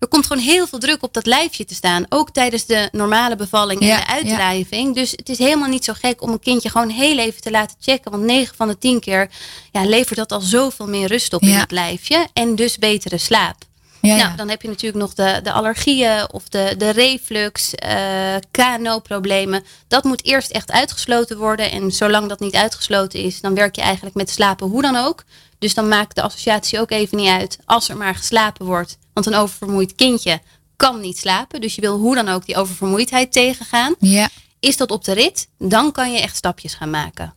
[0.00, 2.06] er komt gewoon heel veel druk op dat lijfje te staan.
[2.08, 4.94] Ook tijdens de normale bevalling en de uitdrijving.
[4.94, 7.76] Dus het is helemaal niet zo gek om een kindje gewoon heel even te laten
[7.80, 8.10] checken.
[8.10, 9.30] Want 9 van de 10 keer
[9.72, 12.28] ja, levert dat al zoveel meer rust op in het lijfje.
[12.32, 13.56] En dus betere slaap.
[14.00, 18.34] Ja, nou, dan heb je natuurlijk nog de, de allergieën of de, de reflux, uh,
[18.34, 19.64] eh, KNO-problemen.
[19.88, 21.70] Dat moet eerst echt uitgesloten worden.
[21.70, 25.24] En zolang dat niet uitgesloten is, dan werk je eigenlijk met slapen hoe dan ook.
[25.58, 28.98] Dus dan maakt de associatie ook even niet uit als er maar geslapen wordt.
[29.12, 30.40] Want een oververmoeid kindje
[30.76, 31.60] kan niet slapen.
[31.60, 33.94] Dus je wil hoe dan ook die oververmoeidheid tegengaan.
[33.98, 34.28] Ja.
[34.60, 37.34] Is dat op de rit, dan kan je echt stapjes gaan maken.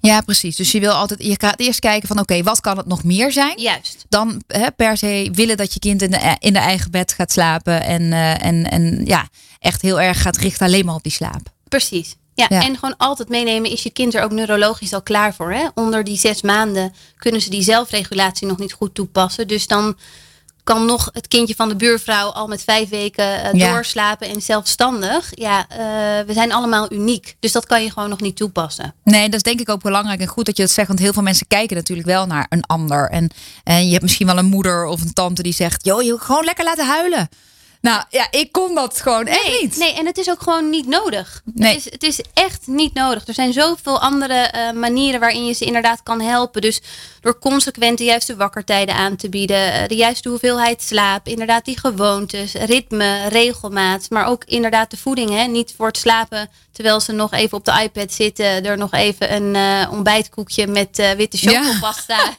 [0.00, 0.56] Ja, precies.
[0.56, 3.32] Dus je wil altijd, je gaat eerst kijken van oké, wat kan het nog meer
[3.32, 3.60] zijn?
[3.60, 4.04] Juist.
[4.08, 7.32] Dan hè, per se willen dat je kind in de, in de eigen bed gaat
[7.32, 11.12] slapen en, uh, en, en ja, echt heel erg gaat richten alleen maar op die
[11.12, 11.52] slaap.
[11.68, 12.16] Precies.
[12.34, 15.52] Ja, en gewoon altijd meenemen, is je kind er ook neurologisch al klaar voor?
[15.52, 15.66] Hè?
[15.74, 19.48] Onder die zes maanden kunnen ze die zelfregulatie nog niet goed toepassen.
[19.48, 19.96] Dus dan
[20.66, 25.30] kan nog het kindje van de buurvrouw al met vijf weken uh, doorslapen en zelfstandig.
[25.34, 25.76] Ja, uh,
[26.26, 27.36] we zijn allemaal uniek.
[27.40, 28.94] Dus dat kan je gewoon nog niet toepassen.
[29.04, 30.88] Nee, dat is denk ik ook belangrijk en goed dat je dat zegt.
[30.88, 33.10] Want heel veel mensen kijken natuurlijk wel naar een ander.
[33.10, 33.30] En,
[33.64, 36.44] en je hebt misschien wel een moeder of een tante die zegt: joh, je gewoon
[36.44, 37.28] lekker laten huilen.
[37.80, 39.76] Nou ja, ik kon dat gewoon nee, echt niet.
[39.76, 41.42] Nee, en het is ook gewoon niet nodig.
[41.54, 41.74] Nee.
[41.74, 43.26] Het, is, het is echt niet nodig.
[43.26, 46.60] Er zijn zoveel andere uh, manieren waarin je ze inderdaad kan helpen.
[46.60, 46.80] Dus
[47.20, 51.78] door consequent de juiste wakkertijden aan te bieden, uh, de juiste hoeveelheid slaap, inderdaad die
[51.78, 55.30] gewoontes, ritme, regelmaat, maar ook inderdaad de voeding.
[55.30, 55.44] Hè?
[55.44, 59.34] Niet voor het slapen terwijl ze nog even op de iPad zitten, er nog even
[59.34, 62.18] een uh, ontbijtkoekje met witte chocolapasta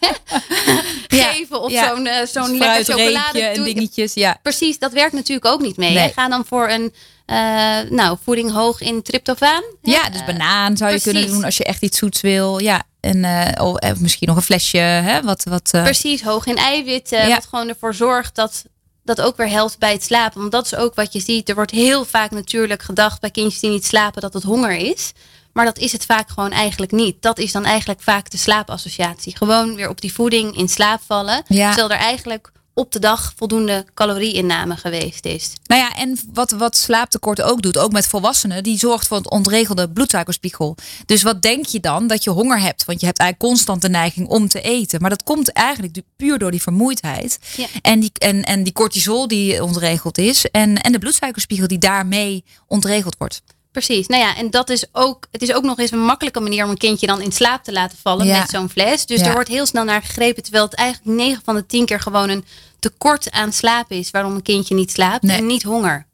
[1.08, 1.32] ja.
[1.32, 1.62] geven.
[1.62, 1.88] Of ja.
[1.88, 3.42] zo'n zo'n lekker chocolade.
[3.42, 4.14] en dingetjes.
[4.14, 4.40] Ja.
[4.42, 5.94] Precies, dat werkt natuurlijk ook niet mee.
[5.94, 6.12] Nee.
[6.14, 6.94] Ga dan voor een
[7.28, 9.64] uh, nou, voeding hoog in tryptofaan.
[9.82, 12.60] Ja, dus banaan zou je kunnen doen als je echt iets zoets wil.
[12.60, 14.78] Ja, en uh, of misschien nog een flesje.
[14.78, 15.84] Hè, wat, wat, uh...
[15.84, 17.28] Precies, hoog in eiwitten.
[17.28, 17.36] Ja.
[17.36, 18.66] Wat gewoon ervoor zorgt dat
[19.08, 20.39] dat ook weer helpt bij het slapen.
[20.39, 21.49] Want dat is ook wat je ziet.
[21.49, 25.12] Er wordt heel vaak natuurlijk gedacht bij kindjes die niet slapen dat het honger is.
[25.53, 27.22] Maar dat is het vaak gewoon eigenlijk niet.
[27.22, 29.38] Dat is dan eigenlijk vaak de slaapassociatie.
[29.38, 31.43] Gewoon weer op die voeding in slaap vallen.
[31.47, 31.68] Ja.
[31.68, 35.53] Terwijl er eigenlijk op de dag voldoende calorieinname geweest is.
[35.65, 39.30] Nou ja, en wat, wat slaaptekort ook doet, ook met volwassenen, die zorgt voor het
[39.30, 40.75] ontregelde bloedsuikerspiegel.
[41.05, 42.07] Dus wat denk je dan?
[42.07, 45.01] Dat je honger hebt, want je hebt eigenlijk constant de neiging om te eten.
[45.01, 47.39] Maar dat komt eigenlijk puur door die vermoeidheid.
[47.55, 47.67] Ja.
[47.82, 52.43] En, die, en, en die cortisol die ontregeld is en, en de bloedsuikerspiegel die daarmee
[52.67, 53.41] ontregeld wordt.
[53.72, 54.07] Precies.
[54.07, 56.70] Nou ja, en dat is ook, het is ook nog eens een makkelijke manier om
[56.70, 59.05] een kindje dan in slaap te laten vallen met zo'n fles.
[59.05, 61.99] Dus er wordt heel snel naar gegrepen, terwijl het eigenlijk 9 van de 10 keer
[61.99, 62.45] gewoon een
[62.80, 66.05] tekort aan slaap is waarom een kindje niet slaapt en niet honger.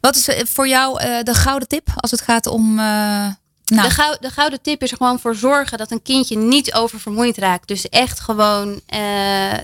[0.00, 2.70] Wat is eh, voor jou uh, de gouden tip als het gaat om.
[2.70, 3.34] Uh, nou.
[3.64, 7.38] de, gouden, de, gouden tip is er gewoon voor zorgen dat een kindje niet oververmoeid
[7.38, 7.68] raakt.
[7.68, 8.78] Dus echt gewoon uh,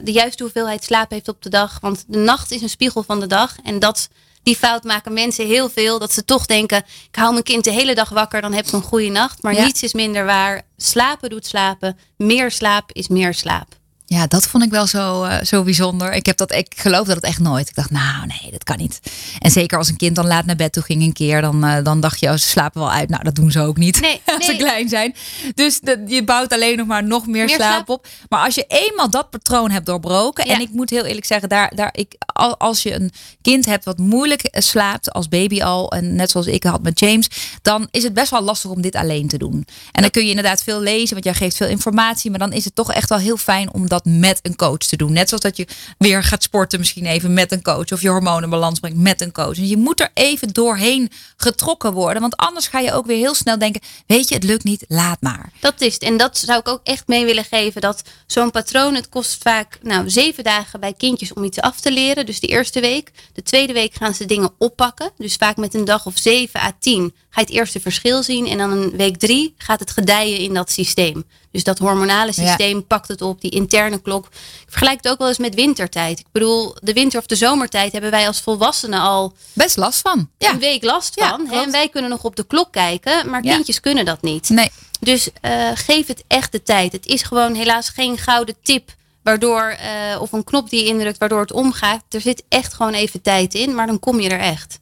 [0.05, 1.79] de juiste hoeveelheid slaap heeft op de dag.
[1.81, 3.57] Want de nacht is een spiegel van de dag.
[3.65, 4.09] En dat
[4.43, 5.99] die fout maken mensen heel veel.
[5.99, 6.79] Dat ze toch denken,
[7.09, 9.43] ik hou mijn kind de hele dag wakker, dan heb ik een goede nacht.
[9.43, 10.63] Maar niets is minder waar.
[10.77, 11.99] Slapen doet slapen.
[12.17, 13.81] Meer slaap is meer slaap.
[14.13, 16.13] Ja, dat vond ik wel zo, uh, zo bijzonder.
[16.13, 17.69] Ik, heb dat, ik geloof dat het echt nooit.
[17.69, 19.01] Ik dacht, nou nee, dat kan niet.
[19.39, 21.77] En zeker als een kind dan laat naar bed toe ging een keer, dan, uh,
[21.83, 23.09] dan dacht je, oh, ze slapen wel uit.
[23.09, 25.15] Nou, dat doen ze ook niet nee, als ze klein zijn.
[25.55, 28.07] Dus de, je bouwt alleen nog maar nog meer, meer slaap, slaap, op.
[28.29, 30.55] Maar als je eenmaal dat patroon hebt doorbroken, ja.
[30.55, 32.15] en ik moet heel eerlijk zeggen, daar, daar, ik,
[32.59, 36.47] als je een kind hebt wat moeilijk eh, slaapt, als baby al, en net zoals
[36.47, 37.29] ik had met James,
[37.63, 39.67] dan is het best wel lastig om dit alleen te doen.
[39.93, 42.65] En dan kun je inderdaad veel lezen, want jij geeft veel informatie, maar dan is
[42.65, 45.13] het toch echt wel heel fijn om dat met een coach te doen.
[45.13, 45.67] Net zoals dat je
[45.99, 47.93] weer gaat sporten, misschien even met een coach.
[47.93, 49.57] Of je hormonen in balans brengt met een coach.
[49.57, 52.21] En je moet er even doorheen getrokken worden.
[52.21, 55.21] Want anders ga je ook weer heel snel denken: weet je, het lukt niet, laat
[55.21, 55.53] maar.
[55.61, 56.03] Dat is het.
[56.03, 57.81] En dat zou ik ook echt mee willen geven.
[57.81, 61.93] Dat zo'n patroon, het kost vaak nou, zeven dagen bij kindjes om iets af te
[61.93, 62.27] leren.
[62.27, 63.11] Dus de eerste week.
[63.33, 65.11] De tweede week gaan ze dingen oppakken.
[65.17, 68.47] Dus vaak met een dag of zeven à tien ga je het eerste verschil zien.
[68.47, 71.25] En dan een week drie gaat het gedijen in dat systeem.
[71.53, 74.27] Dus dat hormonale systeem pakt het op, die interne klok.
[74.27, 76.19] Ik vergelijk het ook wel eens met wintertijd.
[76.19, 80.29] Ik bedoel, de winter- of de zomertijd hebben wij als volwassenen al best last van.
[80.39, 80.51] Ja.
[80.51, 81.49] Een week last van.
[81.51, 84.49] Ja, en wij kunnen nog op de klok kijken, maar kindjes kunnen dat niet.
[84.49, 84.71] Nee.
[85.01, 86.93] Dus uh, geef het echt de tijd.
[86.93, 89.77] Het is gewoon helaas geen gouden tip waardoor,
[90.13, 92.03] uh, of een knop die je indrukt waardoor het omgaat.
[92.09, 94.81] Er zit echt gewoon even tijd in, maar dan kom je er echt.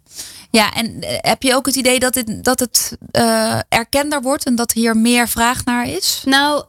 [0.51, 4.45] Ja, en eh, heb je ook het idee dat, het, dat het uh, erkender wordt
[4.45, 6.23] en dat hier meer vraag naar is?
[6.25, 6.65] Nou,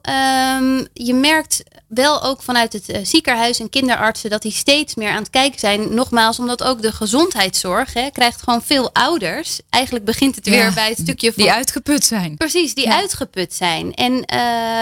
[0.60, 5.10] um, je merkt wel ook vanuit het uh, ziekenhuis en kinderartsen dat die steeds meer
[5.10, 5.94] aan het kijken zijn.
[5.94, 9.60] Nogmaals, omdat ook de gezondheidszorg hè, krijgt gewoon veel ouders.
[9.70, 11.44] Eigenlijk begint het weer bij het stukje van.
[11.44, 12.38] Die uitgeput zijn.
[12.38, 12.96] Precies, die ja.
[12.96, 13.94] uitgeput zijn.
[13.94, 14.26] En uh,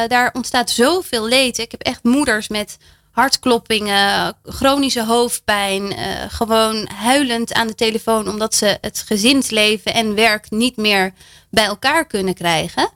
[0.08, 1.58] daar ontstaat zoveel leed.
[1.58, 2.78] Ik heb echt moeders met
[3.20, 5.98] hartkloppingen, chronische hoofdpijn, uh,
[6.30, 11.14] gewoon huilend aan de telefoon omdat ze het gezinsleven en werk niet meer
[11.50, 12.90] bij elkaar kunnen krijgen.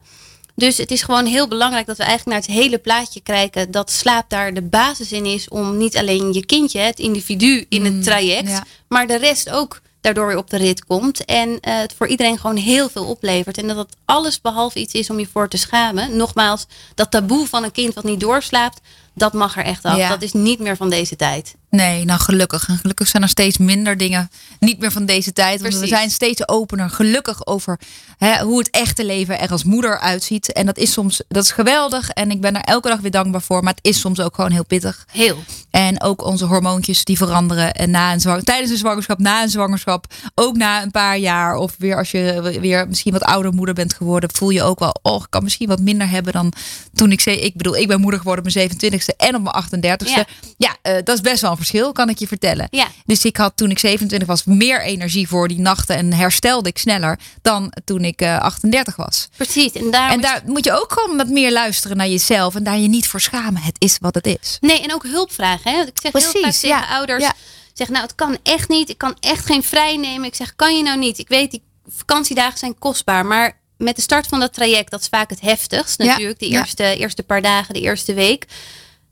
[0.56, 3.72] Dus het is gewoon heel belangrijk dat we eigenlijk naar het hele plaatje kijken.
[3.72, 7.86] Dat slaap daar de basis in is om niet alleen je kindje, het individu in
[7.86, 11.26] het mm, traject, maar de rest ook daardoor weer op de rit komt.
[11.26, 13.58] En uh, het voor iedereen gewoon heel veel oplevert.
[13.58, 16.16] En dat het alles behalve iets is om je voor te schamen.
[16.18, 16.66] Nogmaals,
[16.96, 18.82] dat taboe van een kind wat niet doorslaapt,
[19.14, 20.08] dat mag er echt af.
[20.08, 21.56] Dat is niet meer van deze tijd.
[21.70, 22.68] Nee, nou gelukkig.
[22.68, 25.62] En gelukkig zijn er steeds minder dingen niet meer van deze tijd.
[25.62, 27.80] Want we zijn steeds opener, gelukkig, over
[28.18, 30.52] hè, hoe het echte leven er als moeder uitziet.
[30.52, 32.10] En dat is soms, dat is geweldig.
[32.10, 33.64] En ik ben er elke dag weer dankbaar voor.
[33.64, 35.06] Maar het is soms ook gewoon heel pittig.
[35.12, 35.44] Heel.
[35.70, 37.74] En ook onze hormoontjes die veranderen.
[37.74, 40.06] En na een zwang, tijdens een zwangerschap, na een zwangerschap,
[40.36, 41.56] ook na een paar jaar.
[41.56, 45.00] Of weer als je weer misschien wat ouder moeder bent geworden, voel je ook wel,
[45.02, 46.54] oh, ik kan misschien wat minder hebben dan
[46.94, 48.68] toen ik zei, ik bedoel, ik ben moeder geworden op mijn
[49.04, 50.10] 27ste en op mijn 38ste.
[50.10, 50.26] Ja,
[50.58, 52.68] ja uh, dat is best wel een verschil, kan ik je vertellen.
[52.72, 52.88] Ja.
[53.06, 56.78] Dus ik had toen ik 27 was meer energie voor die nachten en herstelde ik
[56.78, 59.30] sneller dan toen ik uh, 38 was.
[59.38, 59.72] Precies.
[59.72, 62.78] En daar, en daar moet je ook gewoon wat meer luisteren naar jezelf en daar
[62.78, 63.62] je niet voor schamen.
[63.62, 64.58] Het is wat het is.
[64.62, 65.72] Nee, en ook hulp vragen.
[65.72, 65.82] Hè?
[65.82, 67.24] Ik zeg Precies, heel vaak tegen ja, ouders.
[67.24, 67.34] Ja.
[67.74, 68.90] Zeg, nou, het kan echt niet.
[68.90, 70.28] Ik kan echt geen vrij nemen.
[70.28, 71.18] Ik zeg, kan je nou niet?
[71.18, 73.26] Ik weet, die vakantiedagen zijn kostbaar.
[73.26, 76.40] Maar met de start van dat traject, dat is vaak het heftigst natuurlijk.
[76.40, 78.46] de eerste, eerste paar dagen, de eerste week.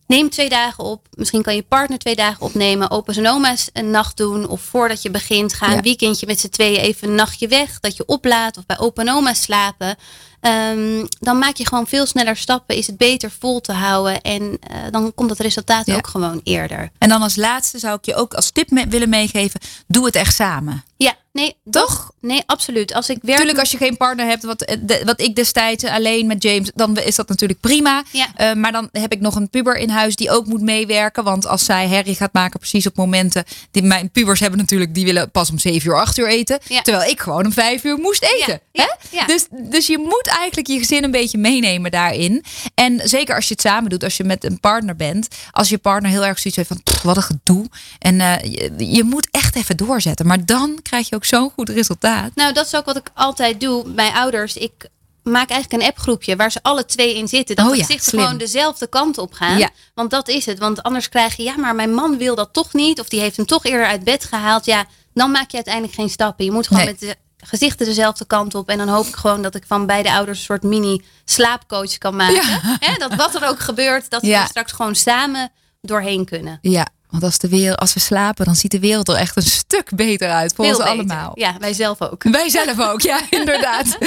[0.08, 1.08] Neem twee dagen op.
[1.16, 2.92] Misschien kan je partner twee dagen opnemen.
[2.92, 4.48] Opa's en oma's een nacht doen.
[4.48, 7.80] Of voordat je begint, ga een weekendje met z'n tweeën even een nachtje weg.
[7.80, 9.96] Dat je oplaat of bij opa en oma slapen.
[10.42, 12.76] Um, dan maak je gewoon veel sneller stappen.
[12.76, 14.22] Is het beter vol te houden.
[14.22, 14.58] En uh,
[14.92, 15.96] dan komt het resultaat ja.
[15.96, 16.92] ook gewoon eerder.
[16.98, 19.60] En dan als laatste zou ik je ook als tip me willen meegeven.
[19.88, 20.84] Doe het echt samen.
[20.98, 22.12] Ja, nee, toch?
[22.20, 22.94] Nee, absoluut.
[22.94, 23.38] Als ik werk.
[23.38, 26.72] Tuurlijk, als je geen partner hebt, wat, eh, de, wat ik destijds alleen met James,
[26.76, 28.04] dan is dat natuurlijk prima.
[28.12, 28.28] Ja.
[28.38, 31.24] Uh, maar dan heb ik nog een puber in huis die ook moet meewerken.
[31.24, 33.44] Want als zij herrie gaat maken, precies op momenten.
[33.72, 36.60] Die, mijn pubers hebben natuurlijk, die willen pas om 7 uur, 8 uur eten.
[36.68, 36.82] Ja.
[36.82, 38.62] Terwijl ik gewoon om 5 uur moest eten.
[38.72, 38.98] Ja.
[39.10, 39.26] Hè?
[39.26, 42.44] Dus, dus je moet eigenlijk je gezin een beetje meenemen daarin.
[42.74, 45.28] En zeker als je het samen doet, als je met een partner bent.
[45.52, 47.66] Als je partner heel erg zoiets heeft van pff, wat een gedoe.
[48.00, 50.28] En uh, je, je moet echt even doorzetten.
[50.28, 52.36] Maar dan krijg je ook zo'n goed resultaat.
[52.36, 53.88] Nou, dat is ook wat ik altijd doe.
[53.88, 54.90] Mijn ouders, ik
[55.24, 57.56] maak eigenlijk een appgroepje waar ze alle twee in zitten.
[57.56, 59.58] Dat oh, ja, zich gewoon dezelfde kant op gaan.
[59.58, 59.70] Ja.
[59.94, 60.60] Want dat is het.
[60.60, 63.00] Want anders krijg je, ja, maar mijn man wil dat toch niet.
[63.00, 64.66] Of die heeft hem toch eerder uit bed gehaald.
[64.66, 66.46] Ja, dan maak je uiteindelijk geen stappen.
[66.46, 66.92] Je moet gewoon Nee.
[66.92, 67.16] met de
[67.46, 68.70] gezichten dezelfde kant op.
[68.70, 72.16] En dan hoop ik gewoon dat ik van beide ouders een soort mini slaapcoach kan
[72.16, 72.60] maken.
[72.80, 72.98] Ja.
[72.98, 74.42] Dat wat er ook gebeurt, dat we Ja.
[74.42, 76.58] er straks gewoon samen doorheen kunnen.
[76.62, 79.42] Ja, want als, de wereld, als we slapen, dan ziet de wereld er echt een
[79.44, 80.92] stuk beter uit voor ons beter.
[80.92, 81.32] allemaal.
[81.34, 82.24] Ja, wij zelf ook.
[82.24, 83.98] Wij zelf ook, ja, inderdaad.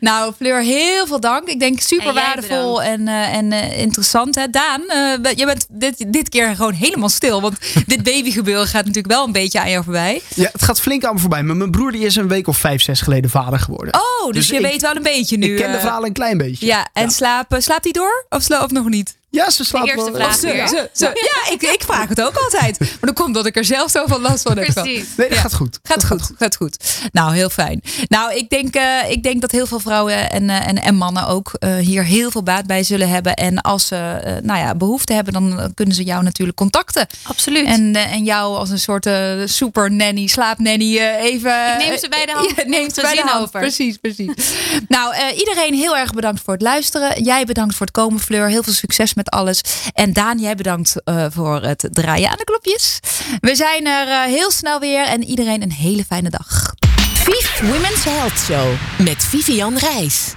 [0.00, 1.48] nou, Fleur, heel veel dank.
[1.48, 4.34] Ik denk super En waardevol en, eh, en eh, interessant.
[4.34, 4.50] Hè?
[4.50, 7.40] Daan, eh, je bent dit, dit keer gewoon helemaal stil.
[7.40, 10.22] Want dit babygebeuren gaat natuurlijk wel een beetje aan jou voorbij.
[10.34, 11.42] Ja, het gaat flink aan me voorbij.
[11.42, 13.94] Maar mijn broer die is een week of vijf, zes geleden vader geworden.
[13.94, 15.50] Oh, dus, Dus je ik- weet wel een beetje nu.
[15.50, 16.66] ik ken de eh, verhalen een klein beetje.
[16.66, 18.26] Ja, en Slapen, slaapt hij door?
[18.28, 19.16] Of, sla- of nog niet?
[19.32, 20.20] Ja, ze slaapt eerste wel.
[20.20, 21.06] vraag ze- Zo, zo.
[21.06, 22.78] Ja, ik, ik vraag het ook altijd.
[22.78, 24.72] Maar dat komt dat ik er zelf zoveel last van heb.
[24.72, 25.06] Precies.
[25.16, 25.42] Nee, dat Ja.
[25.42, 25.78] gaat goed.
[25.82, 26.84] Gaat Dat goed, gaat goed.
[27.12, 27.82] Nou, heel fijn.
[28.08, 31.26] Nou, ik denk, eh, ik denk dat heel veel vrouwen en, eh, en, en mannen
[31.26, 33.34] ook eh, hier heel veel baat bij zullen hebben.
[33.34, 37.06] En als ze nou ja, behoefte hebben, dan kunnen ze jou natuurlijk contacten.
[37.22, 37.66] Absoluut.
[37.66, 39.08] En, en jou als een soort
[39.44, 41.72] super nanny, slaapnanny eh, even...
[41.78, 42.50] Ik neem ze bij de hand.
[42.56, 43.42] Ja, neem ze bij de hand.
[43.46, 43.60] over.
[43.60, 44.30] Precies, precies.
[44.88, 47.22] nou, eh, iedereen heel erg bedankt voor het luisteren.
[47.22, 48.48] Jij bedankt voor het komen, Fleur.
[48.48, 49.60] Heel veel succes met alles.
[49.92, 52.98] En Daan, jij bedankt eh, voor het draaien aan de klopjes.
[53.40, 56.74] We zijn er eh, heel snel weer en iedereen een hele fijne dag.
[57.14, 60.30] Vief Women's Health Show met Vivian Reis.